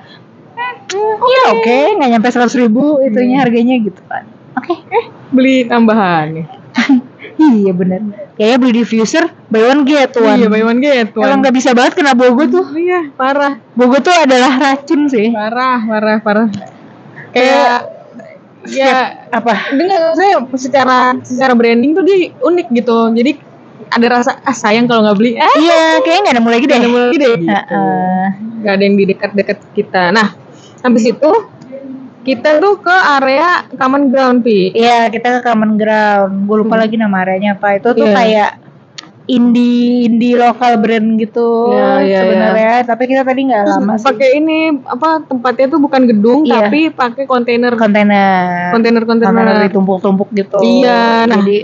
Iya 0.97 1.43
oke, 1.55 1.79
nggak 2.01 2.11
nyampe 2.11 2.29
100 2.31 2.51
ribu 2.59 2.99
itunya 3.03 3.43
harganya 3.43 3.79
gitu 3.79 4.01
kan. 4.11 4.27
Oke, 4.57 4.73
Eh, 4.88 5.05
beli 5.31 5.69
tambahan 5.69 6.33
nih. 6.33 6.47
iya 7.61 7.73
bener. 7.73 8.01
Kayaknya 8.37 8.57
beli 8.61 8.73
diffuser 8.77 9.25
buy 9.49 9.62
one 9.64 9.83
get 9.85 10.12
one. 10.16 10.37
Iya, 10.40 10.49
buy 10.49 10.62
one 10.64 10.81
get 10.81 11.12
one. 11.12 11.25
Emang 11.25 11.38
nggak 11.45 11.55
bisa 11.57 11.71
banget 11.77 11.92
kena 11.97 12.12
bogo 12.12 12.45
tuh. 12.49 12.64
Iya, 12.73 13.12
parah. 13.12 13.61
Bogo 13.73 14.01
tuh 14.01 14.12
adalah 14.12 14.57
racun 14.57 15.09
sih. 15.09 15.33
Parah, 15.33 15.81
parah, 15.85 16.16
parah. 16.21 16.49
Kayak 17.33 17.92
ya 18.66 19.23
Apa? 19.31 19.71
dengan 19.77 20.11
saya 20.16 20.42
secara 20.59 21.14
secara 21.23 21.53
branding 21.55 21.92
tuh 21.92 22.03
dia 22.03 22.33
unik 22.40 22.66
gitu. 22.75 23.12
Jadi 23.12 23.33
ada 23.87 24.07
rasa 24.09 24.40
ah 24.40 24.57
sayang 24.57 24.88
kalau 24.88 25.05
nggak 25.05 25.16
beli. 25.21 25.33
Ah, 25.37 25.53
Iya, 25.55 26.01
kayaknya 26.01 26.21
nggak 26.25 26.35
ada 26.37 26.42
mulai 26.45 26.59
gede. 26.64 26.75
ada 26.75 26.88
mulai 26.88 27.07
deh. 27.12 27.29
Gitu. 27.37 27.45
Heeh. 27.47 28.25
Nggak 28.64 28.73
ada 28.73 28.83
yang 28.83 28.97
di 28.97 29.05
dekat-dekat 29.07 29.59
kita. 29.77 30.03
Nah, 30.11 30.29
habis 30.83 31.05
itu 31.05 31.31
kita 32.27 32.59
tuh 32.59 32.83
ke 32.83 32.91
area 32.91 33.71
common 33.79 34.11
ground 34.11 34.43
pi. 34.43 34.75
Iya, 34.75 35.07
kita 35.15 35.39
ke 35.39 35.41
common 35.47 35.79
ground. 35.79 36.51
Gue 36.51 36.57
lupa 36.67 36.75
lagi 36.75 36.99
nama 36.99 37.23
areanya 37.23 37.55
apa. 37.55 37.79
Itu 37.79 37.95
tuh 37.95 38.03
Iya. 38.03 38.17
kayak 38.19 38.51
indie 39.27 40.07
indie 40.07 40.39
lokal 40.39 40.79
brand 40.79 41.19
gitu 41.19 41.75
Iya, 41.75 41.91
iya, 42.03 42.19
sebenarnya. 42.23 42.75
Tapi 42.83 43.03
kita 43.07 43.23
tadi 43.23 43.41
nggak 43.47 43.62
lama 43.67 43.93
sih. 43.99 44.07
Pakai 44.07 44.29
ini 44.39 44.59
apa 44.83 45.23
tempatnya 45.23 45.67
tuh 45.71 45.81
bukan 45.83 46.03
gedung 46.07 46.41
Iya. 46.43 46.67
tapi 46.67 46.81
pakai 46.91 47.25
kontainer 47.31 47.73
kontainer. 47.79 48.71
kontainer-kontainer. 48.75 49.31
Kontainer 49.31 49.62
ditumpuk-tumpuk 49.71 50.29
gitu. 50.35 50.59
Iya, 50.62 51.31
nah. 51.31 51.43
Jadi 51.43 51.59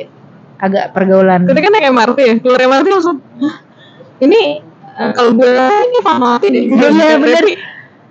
agak 0.63 0.95
pergaulan. 0.95 1.43
Ketika 1.43 1.69
naik 1.75 1.87
MRT 1.91 2.19
ya, 2.23 2.35
keluar 2.39 2.61
MRT 2.63 2.87
langsung 2.95 3.19
"Hah, 3.19 3.57
ini 4.23 4.63
kalau 5.15 5.35
gue 5.35 5.51
ini 5.59 5.99
Fatmawati 6.03 6.47
deh. 6.55 6.65
Iya, 6.71 7.19
bener. 7.19 7.45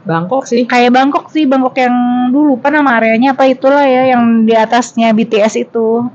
Bangkok 0.02 0.50
sih. 0.50 0.66
Kayak 0.66 0.98
Bangkok 0.98 1.30
sih, 1.30 1.46
Bangkok 1.46 1.78
yang 1.78 1.96
dulu 2.34 2.58
lupa 2.58 2.74
nama 2.74 2.98
areanya 2.98 3.38
apa 3.38 3.46
itulah 3.46 3.86
ya 3.86 4.14
yang 4.16 4.46
di 4.46 4.54
atasnya 4.58 5.14
BTS 5.14 5.62
itu. 5.62 6.10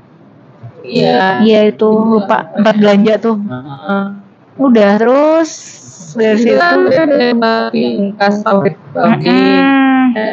Iya. 0.83 1.43
Iya 1.43 1.59
itu 1.75 1.87
lupa 1.87 2.47
tempat 2.55 2.75
belanja 2.79 3.13
tuh. 3.19 3.37
Heeh. 3.39 4.05
Udah 4.57 4.91
terus 4.97 5.51
dari 6.17 6.39
Itu 6.41 6.55
situ. 6.55 6.59
kan 6.59 6.79
ada 6.87 7.27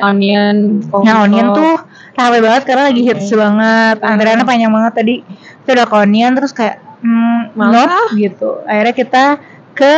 onion, 0.07 0.81
Nah 1.05 1.29
onion 1.29 1.47
tuh 1.53 1.75
rame 2.15 2.39
banget 2.41 2.63
karena 2.65 2.83
lagi 2.89 3.03
hits 3.05 3.29
banget. 3.35 3.97
Antreannya 4.01 4.47
panjang 4.47 4.73
banget 4.73 4.93
tadi. 4.97 5.15
Itu 5.65 5.69
ada 5.75 5.85
onion 5.91 6.33
terus 6.39 6.55
kayak 6.55 6.81
hmm, 7.03 7.59
Masa? 7.59 7.85
not 7.85 7.91
gitu. 8.17 8.63
Akhirnya 8.65 8.95
kita 8.95 9.25
ke 9.75 9.97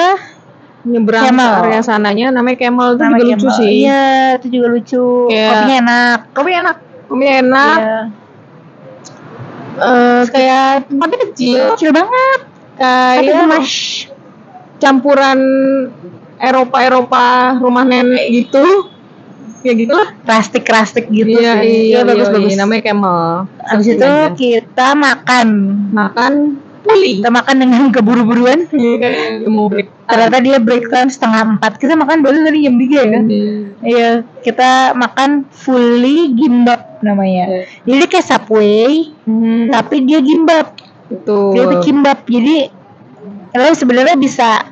nyebrang 0.87 1.25
Camel. 1.27 1.51
ke 1.51 1.61
area 1.67 1.83
sananya 1.83 2.27
namanya 2.31 2.57
Camel 2.63 2.89
itu 2.95 3.03
nama 3.03 3.19
juga 3.19 3.35
lucu 3.35 3.49
sih. 3.59 3.71
Iya 3.83 4.07
itu 4.39 4.47
juga 4.55 4.67
lucu. 4.71 5.07
Kayak- 5.29 5.51
Kopinya 5.51 5.77
enak. 5.83 6.19
Kopi 6.31 6.51
enak. 6.55 6.77
Kopi 7.11 7.25
enak. 7.27 7.79
Iya. 7.83 8.01
Eh, 9.77 10.23
kayak 10.33 10.69
tempatnya 10.89 11.19
kecil. 11.29 11.63
Kecil 11.77 11.91
banget. 11.93 12.41
Kayak 12.77 13.23
gemas. 13.45 13.73
campuran 14.77 15.41
Eropa-Eropa 16.37 17.57
rumah 17.65 17.85
nenek 17.89 18.29
gitu. 18.29 18.93
Ya 19.65 19.73
gitu 19.73 19.97
lah. 19.97 20.13
Rastik-rastik 20.29 21.09
gitu 21.09 21.41
iya, 21.41 21.59
sih. 21.65 21.97
iya, 21.97 22.05
bagus 22.05 22.29
iya, 22.29 22.35
bagus. 22.37 22.53
iya, 22.53 22.61
namanya 22.61 22.83
Camel. 22.85 23.21
Habis 23.65 23.87
itu 23.97 24.11
kita 24.37 24.93
makan. 24.93 25.49
makan 25.97 26.33
puli. 26.85 27.19
Kita 27.19 27.33
makan 27.33 27.57
dengan 27.57 27.83
keburu-buruan. 27.89 28.69
Iya, 28.71 29.49
mau 29.49 29.73
break. 29.73 29.96
Ternyata 30.07 30.39
dia 30.39 30.57
break 30.57 30.87
time 30.87 31.11
setengah 31.11 31.43
empat. 31.53 31.77
Kita 31.77 31.95
makan 31.95 32.23
baru 32.23 32.39
tadi 32.41 32.63
jam 32.63 32.79
3 32.79 32.87
ya. 32.87 33.21
Iya, 33.83 34.11
kita 34.41 34.95
makan 34.95 35.45
fully 35.51 36.31
gimbap 36.33 37.03
namanya. 37.03 37.67
Jadi 37.83 38.05
kayak 38.07 38.25
Subway, 38.25 39.11
Hmm, 39.23 39.67
tapi 39.69 40.03
dia 40.03 40.23
gimbap. 40.23 40.79
betul. 41.07 41.55
Dia 41.55 41.67
tuh 41.67 41.83
kimbap. 41.83 42.23
Jadi 42.23 42.71
lo 43.53 43.71
sebenarnya 43.73 44.15
bisa 44.15 44.63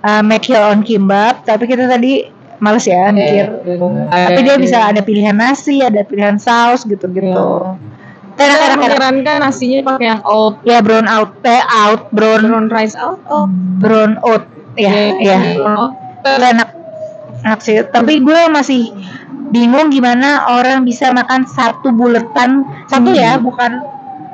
uh, 0.00 0.22
make 0.22 0.46
your 0.46 0.62
own 0.62 0.82
kimbap, 0.82 1.42
tapi 1.42 1.66
kita 1.66 1.86
tadi 1.86 2.26
males 2.58 2.84
ya 2.84 3.10
mikir. 3.10 3.46
Tapi 4.06 4.40
dia 4.42 4.54
bisa 4.56 4.78
ada 4.84 5.00
pilihan 5.00 5.34
nasi, 5.34 5.78
ada 5.78 6.02
pilihan 6.02 6.36
saus 6.36 6.82
gitu-gitu. 6.82 7.34
Kita 8.30 8.46
Enak-enak 8.46 8.68
enak. 8.68 8.78
menyarankan 8.78 9.36
nasinya 9.42 9.78
pakai 9.84 10.06
yang 10.08 10.22
oat, 10.22 10.62
Ya 10.62 10.78
brown 10.78 11.06
out, 11.06 11.34
eh 11.42 11.58
out, 11.64 12.06
brown, 12.10 12.46
brown 12.46 12.66
rice 12.68 12.94
out. 12.94 13.18
Oh, 13.26 13.50
brown 13.78 14.14
oat. 14.22 14.46
Ya, 14.78 15.12
ya. 15.18 15.38
Oh, 15.58 15.90
Itu 16.22 16.30
enak 16.30 16.68
enak 17.42 17.60
sih 17.62 17.78
tapi 17.90 18.18
gue 18.22 18.40
masih 18.50 18.90
bingung 19.50 19.88
gimana 19.88 20.46
orang 20.48 20.84
bisa 20.86 21.10
makan 21.10 21.44
satu 21.48 21.90
buletan. 21.90 22.64
Satu 22.86 23.10
ya 23.12 23.38
bukan 23.40 23.82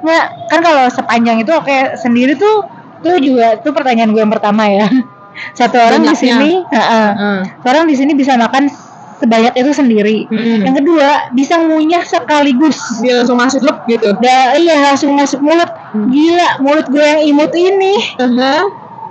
nggak 0.04 0.24
kan 0.52 0.60
kalau 0.60 0.84
sepanjang 0.92 1.40
itu 1.40 1.48
oke 1.48 1.96
sendiri 1.96 2.36
tuh 2.36 2.68
itu 3.00 3.32
juga 3.32 3.56
itu 3.56 3.68
pertanyaan 3.72 4.12
gue 4.12 4.20
yang 4.20 4.32
pertama 4.32 4.68
ya. 4.68 4.88
Satu 5.58 5.82
orang 5.82 6.06
di 6.06 6.14
sini 6.14 6.62
heeh. 6.62 7.10
Heeh. 7.18 7.40
orang 7.66 7.90
di 7.90 7.94
sini 7.98 8.14
bisa 8.14 8.38
makan 8.38 8.70
sebanyak 9.18 9.54
itu 9.56 9.70
sendiri. 9.72 10.16
Mm-mm. 10.28 10.62
yang 10.62 10.76
kedua 10.76 11.32
bisa 11.32 11.58
ngunyah 11.58 12.04
sekaligus. 12.04 12.76
Dia 13.02 13.22
langsung 13.22 13.38
masuk 13.40 13.64
lep 13.64 13.78
gitu. 13.88 14.14
Da, 14.20 14.54
iya 14.58 14.92
langsung 14.92 15.16
masuk 15.16 15.40
mulut. 15.42 15.70
Gila 16.12 16.48
mulut 16.62 16.86
gue 16.90 17.02
yang 17.02 17.22
imut 17.34 17.52
ini 17.56 17.94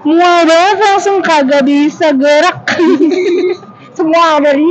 mual 0.03 0.19
banget 0.43 0.77
langsung 0.79 1.19
kagak 1.19 1.63
bisa 1.63 2.11
gerak 2.11 2.63
semua 3.97 4.37
ada 4.37 4.51
di 4.51 4.67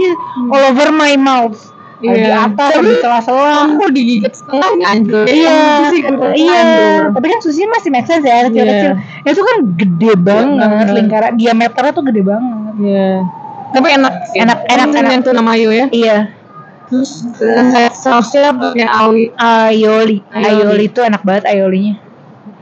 all 0.48 0.64
over 0.68 0.90
my 0.90 1.14
mouth 1.14 1.58
Ada 2.02 2.10
di 2.12 2.26
Iya. 2.26 2.34
atas 2.44 2.70
ada 2.72 2.82
di 2.82 2.94
sela-sela 2.98 3.54
Aku 3.70 3.86
digigit 3.88 4.34
setengah 4.34 4.70
anjir. 4.84 5.22
iya 5.24 5.58
gua 6.10 6.34
iya 6.34 6.62
tapi 7.08 7.26
kan 7.28 7.38
sushi 7.38 7.62
masih 7.64 7.88
make 7.88 8.04
sense 8.04 8.22
ya 8.22 8.42
kecil-kecil 8.44 8.92
Iya. 8.98 9.28
itu 9.28 9.40
kan 9.40 9.56
gede 9.72 10.12
banget 10.16 10.58
banget. 10.58 10.86
lingkaran 10.92 11.32
diameternya 11.36 11.92
tuh 11.92 12.04
gede 12.04 12.22
banget 12.22 12.74
Iya. 12.76 13.10
Tapi 13.70 13.88
enak. 13.88 14.12
Enak, 14.34 14.58
enak, 14.68 14.88
enak. 14.90 15.10
Yang 15.10 15.22
tuh 15.22 15.32
nama 15.32 15.50
Ayu 15.52 15.70
ya. 15.70 15.86
iya 15.88 16.18
Terus 16.90 17.24
eh, 17.40 17.88
sausnya 17.94 18.52
pakai 18.52 18.84
awi. 18.84 19.30
aioli 19.32 20.18
Aioli. 20.28 20.84
itu 20.84 21.00
enak 21.00 21.22
banget 21.22 21.46
aiolinya 21.46 21.96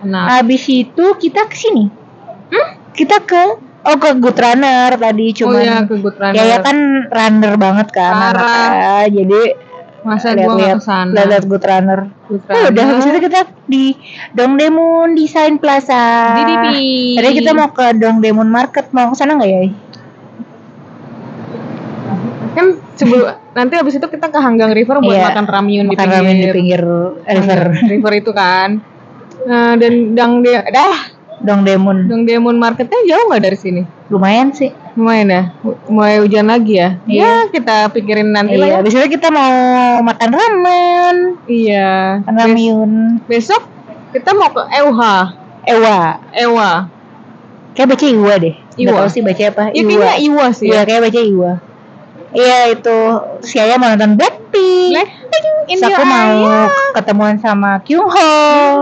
Enak. 0.00 0.24
habis 0.30 0.62
itu 0.66 1.04
kita 1.16 1.48
ke 1.48 1.56
sini 2.50 2.62
kita 2.92 3.16
ke 3.22 3.42
oh 3.80 3.96
ke 3.96 4.10
Good 4.14 4.36
Runner 4.36 4.90
tadi 4.92 5.26
oh 5.26 5.34
cuman 5.34 5.62
iya 5.62 5.76
ke 5.82 5.94
Good 5.96 6.16
Runner. 6.16 6.34
ya 6.34 6.42
ya 6.44 6.58
kan 6.60 6.76
runner 7.06 7.52
banget 7.56 7.88
kan 7.90 8.12
anaknya. 8.12 9.08
jadi 9.08 9.42
Masa 10.00 10.32
gua 10.32 10.56
lihat-lihat 10.56 10.76
ke 10.76 10.82
sana. 10.82 11.12
lihat 11.12 11.44
Good 11.44 11.60
Runner 11.62 12.00
Good 12.26 12.42
Ya 12.42 12.58
udah 12.62 12.72
Runner. 12.72 12.84
habis 12.90 13.04
itu 13.06 13.18
kita 13.20 13.40
di 13.66 13.84
Dongdaemun 14.32 15.12
Design 15.12 15.56
Plaza 15.56 16.04
DDP. 16.34 16.66
tadi 17.14 17.30
kita 17.36 17.50
mau 17.52 17.68
ke 17.68 17.86
Dongdaemun 17.94 18.48
Market 18.48 18.88
mau 18.90 19.08
ke 19.08 19.16
sana 19.16 19.36
nggak 19.36 19.50
ya 19.50 19.60
kan 22.50 22.66
sebelum 22.94 23.22
nanti 23.56 23.74
abis 23.76 23.94
itu 23.94 24.06
kita 24.06 24.26
ke 24.26 24.38
Hanggang 24.38 24.70
River 24.70 24.98
buat 24.98 25.12
Iya. 25.12 25.24
makan 25.30 25.46
ramyun 25.46 25.84
di 25.84 25.90
makan 25.90 26.00
pinggir, 26.02 26.16
ramen 26.16 26.36
di 26.36 26.48
pinggir 26.50 26.82
river 27.22 27.60
river 27.86 28.12
itu 28.14 28.30
kan. 28.32 28.68
Nah, 29.40 29.72
dan 29.74 29.92
dang 30.12 30.32
dia 30.40 30.60
dah 30.66 30.96
Dongdaemun 31.40 32.05
Dong 32.07 32.22
Demon 32.24 32.57
Marketnya 32.57 33.00
jauh 33.09 33.24
nggak 33.29 33.42
dari 33.42 33.57
sini? 33.57 33.83
lumayan 34.11 34.50
sih 34.50 34.74
Lumayan 34.98 35.31
ya, 35.31 35.42
mulai 35.87 36.18
hujan 36.18 36.50
lagi 36.50 36.74
ya. 36.76 36.98
Iya. 37.07 37.22
Ya 37.22 37.33
kita 37.48 37.76
pikirin 37.94 38.35
nanti 38.35 38.59
lah 38.59 38.66
iya 38.66 38.74
ya. 38.74 38.79
habis 38.83 38.92
itu 38.92 39.07
kita 39.09 39.31
mau 39.31 39.48
makan 40.03 40.31
ramen 40.35 41.16
Iya. 41.46 42.20
ramyun 42.26 43.22
Besok 43.24 43.62
kita 44.11 44.35
mau 44.35 44.50
ke 44.50 44.66
Ewa. 44.74 45.31
Ewa 45.62 45.98
Ewa. 46.35 46.70
kayak 47.72 47.88
baca 47.88 48.03
Iwa 48.05 48.33
deh 48.37 48.55
Iwa. 48.76 48.98
tahu 48.98 49.09
sih 49.09 49.22
baca 49.22 49.42
apa 49.46 49.62
Ya 49.70 49.81
kayaknya 49.81 50.14
Iwa 50.18 50.46
sih. 50.50 50.66
Iya 50.66 50.74
Ya. 50.74 50.83
kayak 50.85 51.03
baca 51.07 51.20
Iwa 51.22 51.53
Iya 52.31 52.59
itu 52.70 52.96
si 53.42 53.57
Aya 53.57 53.74
mau 53.74 53.90
nonton 53.90 54.18
Blackpink. 54.50 54.90
Blackpink 54.90 55.78
Terus 55.80 55.86
aku 55.88 56.02
mau 56.02 56.32
eye. 56.42 56.66
ketemuan 56.92 57.36
sama 57.38 57.78
Kyung 57.80 58.04
Ho. 58.04 58.30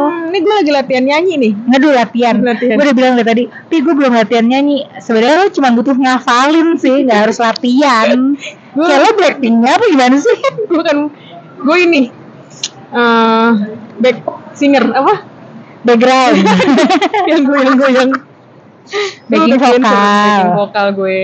Hmm, 0.08 0.28
ini 0.28 0.38
gue 0.38 0.54
lagi 0.54 0.70
latihan 0.70 1.04
nyanyi 1.04 1.34
nih. 1.36 1.52
Ngeduh 1.68 1.92
latihan. 1.92 2.36
Latihan. 2.38 2.74
Gue 2.74 2.84
udah 2.84 2.96
bilang 2.96 3.12
dari 3.14 3.26
tadi, 3.26 3.42
tapi 3.46 3.76
gue 3.78 3.94
belum 3.94 4.12
latihan 4.14 4.46
nyanyi. 4.46 4.88
Sebenarnya 4.96 5.36
lo 5.38 5.48
cuma 5.50 5.68
butuh 5.70 5.92
ngafalin 5.94 6.68
sih, 6.74 6.96
nggak 7.04 7.20
harus 7.24 7.38
latihan. 7.38 8.34
Gua- 8.72 8.88
Kayak 8.88 9.00
lo 9.02 9.10
Blackpinknya 9.14 9.70
apa 9.70 9.84
gimana 9.86 10.16
sih? 10.16 10.36
gue 10.70 10.82
kan 10.82 10.98
gue 11.58 11.76
ini 11.78 12.02
eh 12.88 13.50
back 13.98 14.16
singer 14.54 14.84
apa 14.88 15.14
Background. 15.78 16.36
yang 17.30 17.42
gue 17.44 17.58
yang 17.58 17.76
gue 17.76 17.90
yang 17.92 18.10
Backing 19.28 19.60
vokal. 19.60 19.84
backing 19.84 20.52
vokal 20.56 20.86
gue 20.96 21.20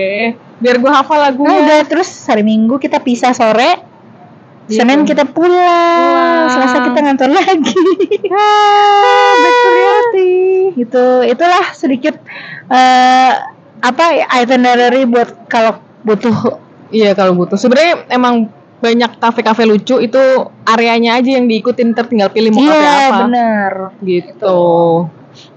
biar 0.55 0.75
gue 0.77 0.87
hafal 0.87 1.17
Nah, 1.17 1.23
lagunya 1.27 1.57
udah 1.59 1.79
terus 1.83 2.07
hari 2.23 2.39
Minggu 2.39 2.77
kita 2.77 3.01
pisah 3.01 3.33
sore. 3.33 3.81
Gitu. 4.65 4.81
Senin 4.81 5.05
kita 5.05 5.29
pulang. 5.29 5.53
Pulang. 5.53 6.49
Selasa 6.49 6.77
kita 6.89 6.99
ngantor 7.05 7.29
lagi. 7.29 7.77
ah, 8.33 9.33
reality 9.69 10.45
gitu 10.75 11.23
itulah 11.23 11.65
sedikit 11.71 12.15
eh 12.67 13.31
apa 13.79 14.05
itinerary 14.41 15.05
buat 15.07 15.47
kalau 15.47 15.79
butuh 16.03 16.59
iya 16.89 17.13
kalau 17.13 17.37
butuh 17.37 17.55
sebenarnya 17.55 18.09
emang 18.11 18.49
banyak 18.83 19.17
kafe-kafe 19.17 19.63
lucu 19.65 19.97
itu 20.03 20.21
areanya 20.67 21.17
aja 21.17 21.39
yang 21.39 21.47
diikutin 21.47 21.95
ntar 21.95 22.05
tinggal 22.11 22.29
pilih 22.29 22.51
mau 22.53 22.65
kafe 22.65 22.75
iya 22.75 22.91
apa 22.91 23.17
bener 23.25 23.73
gitu 24.03 24.59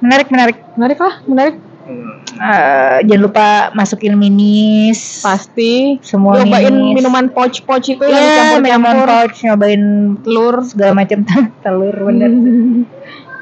menarik 0.01 0.29
menarik 0.31 0.59
menarik 0.79 0.99
lah 1.03 1.15
menarik 1.27 1.57
Eh, 1.89 2.97
jangan 3.09 3.23
lupa 3.25 3.49
masukin 3.73 4.15
minis. 4.15 5.25
Pasti. 5.25 5.97
Semua 6.05 6.39
nyobain 6.45 6.71
minis. 6.71 6.95
minuman 7.01 7.27
pouch-pouch 7.33 7.89
itu 7.89 8.05
yang 8.05 8.13
Iya, 8.13 8.61
minuman 8.61 8.63
dicampur-campur 8.63 9.09
pouch 9.09 9.39
nyobain 9.43 9.83
telur 10.23 10.55
segala 10.63 10.93
macam. 10.95 11.19
Telur 11.65 11.97
bener. 11.97 12.31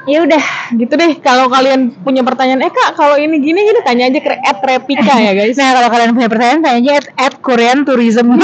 Ya 0.07 0.23
udah. 0.23 0.71
Gitu 0.71 0.95
deh. 0.95 1.19
Kalau 1.19 1.51
kalian 1.51 1.91
punya 1.99 2.23
pertanyaan 2.23 2.63
eh 2.63 2.71
kak 2.71 2.95
kalau 2.95 3.19
ini 3.19 3.43
gini 3.43 3.59
gini 3.59 3.83
tanya 3.83 4.07
aja 4.07 4.23
ke 4.23 4.39
at 4.39 4.63
Repika 4.63 5.19
ya 5.19 5.35
guys. 5.35 5.59
Nah 5.59 5.75
kalau 5.75 5.91
kalian 5.91 6.15
punya 6.15 6.31
pertanyaan 6.31 6.63
tanya 6.63 6.79
aja 6.79 6.91
at, 7.03 7.07
at 7.19 7.33
Korean 7.43 7.83
Tourism. 7.83 8.39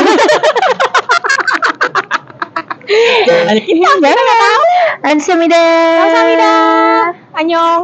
Ada 3.24 3.62
kita 3.63 3.80
Jangan. 3.80 4.60
Ansamida. 5.08 5.63
Kamsahamnida. 6.04 6.54
Annyeong 7.34 7.82